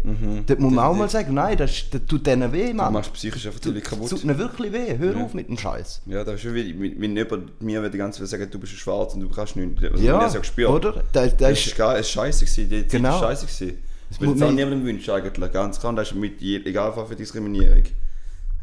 Das 0.46 0.58
muss 0.60 0.74
man 0.74 0.86
auch 0.86 0.96
mal 0.96 1.10
sagen, 1.10 1.34
nein, 1.34 1.58
das, 1.58 1.90
das 1.92 2.02
tut 2.08 2.26
denen 2.26 2.52
weh, 2.52 2.68
Du 2.70 2.74
Mann. 2.74 2.94
machst 2.94 3.14
psychisch 3.14 3.46
einfach 3.48 3.60
ziemlich 3.60 3.84
Das 3.84 3.92
kaputt. 3.92 4.10
tut 4.10 4.24
ihnen 4.24 4.38
wirklich 4.38 4.72
weh. 4.74 4.98
Hör 4.98 5.18
auf 5.18 5.34
mit 5.34 5.48
dem 5.48 5.58
Scheiß. 5.58 6.02
Ja, 6.08 6.24
das 6.24 6.36
ist 6.36 6.42
schon 6.42 6.54
wie, 6.56 7.00
wenn 7.00 7.16
jemand 7.16 7.62
mir 7.62 7.88
die 7.90 7.98
ganze 7.98 8.20
Zeit 8.26 8.40
sagt, 8.40 8.54
du 8.54 8.60
bist 8.60 8.74
schwarz 8.74 9.14
und 9.14 9.22
du 9.22 9.30
kannst 9.30 9.56
nichts. 9.56 9.84
Also, 9.84 9.96
wenn 9.98 10.04
Ja, 10.04 10.18
ich 10.18 10.24
das 10.24 10.34
ja 10.34 10.40
gespürt 10.40 10.70
oder? 10.70 11.04
Das, 11.14 11.36
das 11.36 11.38
Das 11.38 11.52
ist, 11.66 11.80
es 11.80 12.00
ist 12.00 12.10
scheiße 12.12 12.46
gewesen, 12.46 12.70
die 12.70 12.82
Zeit 12.88 12.92
Genau. 12.92 13.16
ist 13.16 13.20
scheiße 13.22 13.46
gewesen. 13.46 13.78
Das 14.10 14.20
würde 14.20 14.34
ich 14.34 14.42
auch 14.42 14.46
man- 14.48 14.56
niemandem 14.56 14.86
wünschen 14.86 15.12
eigentlich, 15.14 15.52
ganz 15.52 15.80
klar. 15.80 15.94
Das 15.94 16.10
ist 16.10 16.16
mit 16.16 16.42
egal 16.42 16.92
was 16.96 17.08
für 17.08 17.16
Diskriminierung. 17.16 17.84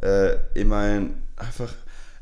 Äh, 0.03 0.35
ich 0.55 0.65
meine, 0.65 1.11
einfach, 1.37 1.73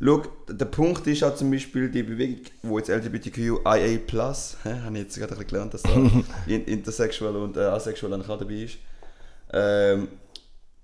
schau, 0.00 0.22
der 0.48 0.64
Punkt 0.66 1.06
ist 1.06 1.22
auch 1.24 1.34
zum 1.34 1.50
Beispiel 1.50 1.90
die 1.90 2.02
Bewegung, 2.02 2.40
wo 2.62 2.78
jetzt 2.78 2.88
LGBTQIA+, 2.88 3.74
hä, 4.62 4.80
habe 4.84 4.96
ich 4.96 5.02
jetzt 5.02 5.18
gerade 5.18 5.32
ein 5.32 5.38
bisschen 5.38 5.46
gelernt, 5.46 5.74
dass 5.74 5.82
da 5.82 5.90
in, 6.46 6.64
intersexuell 6.64 7.36
und 7.36 7.56
äh, 7.56 7.60
asexuell 7.60 8.12
eigentlich 8.12 8.28
auch 8.28 8.38
dabei 8.38 8.54
ist. 8.54 8.78
Ähm, 9.52 10.08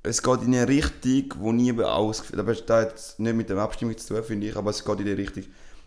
es 0.02 0.22
geht 0.22 0.42
in 0.42 0.54
eine 0.54 0.66
Richtung, 0.66 1.24
wo 1.38 1.52
niemand 1.52 1.88
ausgeführt 1.88 2.40
aber 2.40 2.54
das 2.54 2.68
hat 2.68 2.90
jetzt 2.90 3.20
nicht 3.20 3.36
mit 3.36 3.50
der 3.50 3.58
Abstimmung 3.58 3.96
zu 3.98 4.14
tun, 4.14 4.24
finde 4.24 4.46
ich, 4.46 4.56
aber 4.56 4.70
es 4.70 4.84
geht 4.84 4.98
in 5.00 5.04
die 5.04 5.12
Richtung. 5.12 5.44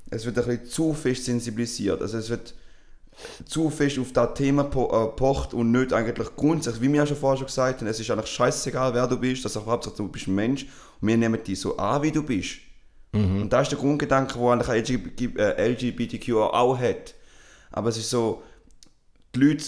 Es 0.09 0.25
wird 0.25 0.37
ein 0.37 0.45
bisschen 0.45 0.65
zu 0.65 0.93
fest 0.93 1.25
sensibilisiert. 1.25 2.01
Also 2.01 2.17
es 2.17 2.29
wird 2.29 2.53
zu 3.45 3.69
fest 3.69 3.99
auf 3.99 4.11
das 4.11 4.33
Thema 4.35 4.63
po 4.63 4.85
äh, 4.91 5.15
pocht 5.15 5.53
und 5.53 5.71
nicht 5.71 5.93
eigentlich 5.93 6.35
grundsätzlich, 6.35 6.81
wie 6.81 6.91
wir 6.91 6.99
ja 6.99 7.05
schon 7.05 7.17
vorher 7.17 7.37
schon 7.37 7.47
gesagt 7.47 7.81
haben, 7.81 7.87
es 7.87 7.99
ist 7.99 8.09
eigentlich 8.09 8.29
scheißegal, 8.29 8.93
wer 8.93 9.07
du 9.07 9.17
bist, 9.17 9.45
das 9.45 9.55
ist 9.55 9.57
auch 9.57 9.65
hauptsächlich, 9.65 9.97
du 9.97 10.07
bist 10.07 10.27
ein 10.27 10.35
Mensch 10.35 10.65
und 11.01 11.07
wir 11.07 11.17
nehmen 11.17 11.43
dich 11.43 11.59
so 11.59 11.77
an, 11.77 12.01
wie 12.03 12.11
du 12.11 12.23
bist. 12.23 12.57
Und 13.13 13.49
das 13.49 13.63
ist 13.63 13.71
der 13.73 13.79
Grundgedanke, 13.79 14.33
den 14.39 14.47
eigentlich 14.47 14.89
LGBT, 14.89 15.37
äh, 15.37 15.67
LGBTQ 15.71 16.33
auch 16.35 16.77
hat. 16.79 17.13
Aber 17.71 17.89
es 17.89 17.97
ist 17.97 18.09
so, 18.09 18.41
die 19.35 19.39
Leute 19.39 19.65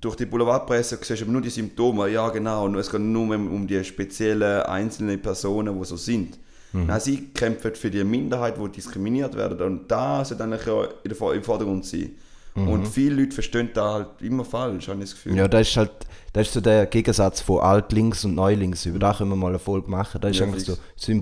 durch 0.00 0.16
die 0.16 0.26
Boulevardpresse 0.26 0.98
siehst 1.02 1.20
du 1.20 1.24
aber 1.24 1.32
nur 1.32 1.42
die 1.42 1.50
Symptome, 1.50 2.08
ja 2.08 2.28
genau, 2.30 2.64
und 2.64 2.76
es 2.76 2.90
geht 2.90 3.00
nur 3.00 3.34
um 3.34 3.66
die 3.66 3.82
speziellen 3.84 4.62
einzelnen 4.62 5.20
Personen, 5.20 5.78
die 5.78 5.84
so 5.84 5.96
sind. 5.96 6.38
Nein, 6.72 7.00
sie 7.00 7.28
kämpfen 7.34 7.74
für 7.74 7.90
die 7.90 8.04
Minderheit, 8.04 8.54
die 8.62 8.68
diskriminiert 8.70 9.34
werden 9.34 9.60
und 9.62 9.90
das 9.90 10.28
sollte 10.28 10.44
eigentlich 10.44 10.66
ja 10.66 11.14
Vor- 11.14 11.34
im 11.34 11.42
Vordergrund 11.42 11.84
sein. 11.86 12.12
Und 12.54 12.86
viele 12.88 13.14
Leute 13.22 13.32
verstehen 13.32 13.70
da 13.72 13.92
halt 13.94 14.08
immer 14.20 14.44
falsch, 14.44 14.88
habe 14.88 14.98
ich 14.98 15.10
das 15.10 15.14
Gefühl. 15.14 15.36
Ja, 15.36 15.46
das 15.46 15.68
ist 15.68 15.76
halt 15.76 15.92
das 16.32 16.48
ist 16.48 16.54
so 16.54 16.60
der 16.60 16.86
Gegensatz 16.86 17.40
von 17.40 17.60
alt-links 17.60 18.24
und 18.24 18.34
neu-links. 18.34 18.84
Über 18.86 18.98
das 18.98 19.18
können 19.18 19.30
wir 19.30 19.36
mal 19.36 19.48
eine 19.48 19.58
Folge 19.58 19.90
machen. 19.90 20.20
Das 20.20 20.32
ist 20.32 20.38
Ja, 20.40 20.46
eigentlich 20.46 20.64
fix. 20.66 20.78
so 20.96 21.12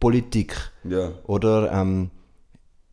Symbolpolitik. 0.00 0.54
Ja. 0.84 1.12
Oder 1.24 1.72
ähm, 1.72 2.10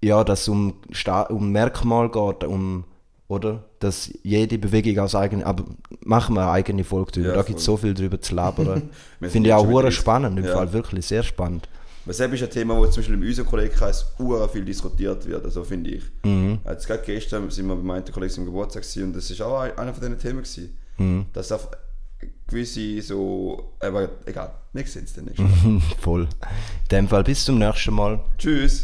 ja, 0.03 0.23
dass 0.23 0.41
es 0.41 0.47
um, 0.49 0.75
Sta 0.91 1.23
um 1.23 1.51
Merkmal 1.51 2.09
geht, 2.09 2.43
um, 2.43 2.85
oder? 3.27 3.63
Dass 3.79 4.11
jede 4.23 4.57
Bewegung 4.57 4.99
aus 5.03 5.15
eigenen. 5.15 5.43
Aber 5.45 5.65
machen 6.03 6.35
wir 6.35 6.41
eine 6.41 6.51
eigene 6.51 6.83
Folge 6.83 7.11
drüber. 7.11 7.29
Ja, 7.29 7.35
da 7.35 7.41
gibt 7.43 7.59
es 7.59 7.65
so 7.65 7.77
viel 7.77 7.93
drüber 7.93 8.19
zu 8.19 8.35
labern. 8.35 8.89
Finde 9.21 9.49
ich 9.49 9.53
auch 9.55 9.65
hure 9.65 9.91
spannend, 9.91 10.37
im 10.39 10.45
Ja. 10.45 10.53
Fall 10.53 10.71
wirklich 10.73 11.05
sehr 11.05 11.23
spannend. 11.23 11.67
Selbst 12.05 12.35
ist 12.35 12.43
ein 12.43 12.49
Thema, 12.49 12.75
das 12.81 12.91
zum 12.95 13.01
Beispiel 13.01 13.15
in 13.21 13.25
unserem 13.29 13.47
Kollegenkreis 13.47 14.05
ura 14.19 14.45
viel 14.49 14.65
diskutiert 14.65 15.25
wird, 15.25 15.45
also 15.45 15.63
finde 15.63 15.91
ich. 15.91 16.03
Jetzt 16.65 16.85
gerade 16.85 17.01
gestern 17.05 17.49
sind 17.49 17.65
wir 17.67 17.77
bei 17.77 17.81
meinem 17.81 18.03
Kollegen 18.11 18.33
zum 18.33 18.43
Geburtstag 18.45 18.83
und 18.97 19.15
das 19.15 19.31
ist 19.31 19.41
auch 19.41 19.61
ein- 19.61 19.77
einer 19.77 19.93
von 19.93 20.01
diesen 20.01 20.19
Themen 20.19 20.43
gewesen. 20.43 21.25
Dass 21.31 21.51
auf 21.53 21.69
gewisse 22.47 23.01
so, 23.01 23.71
aber 23.79 24.09
egal, 24.25 24.53
wir 24.73 24.85
sehen 24.85 25.03
es 25.05 25.13
dann 25.13 25.25
nicht. 25.25 25.41
Voll. 26.01 26.23
In 26.23 26.89
dem 26.89 27.07
Fall 27.07 27.23
bis 27.23 27.45
zum 27.45 27.59
nächsten 27.59 27.93
Mal. 27.93 28.19
Tschüss! 28.37 28.81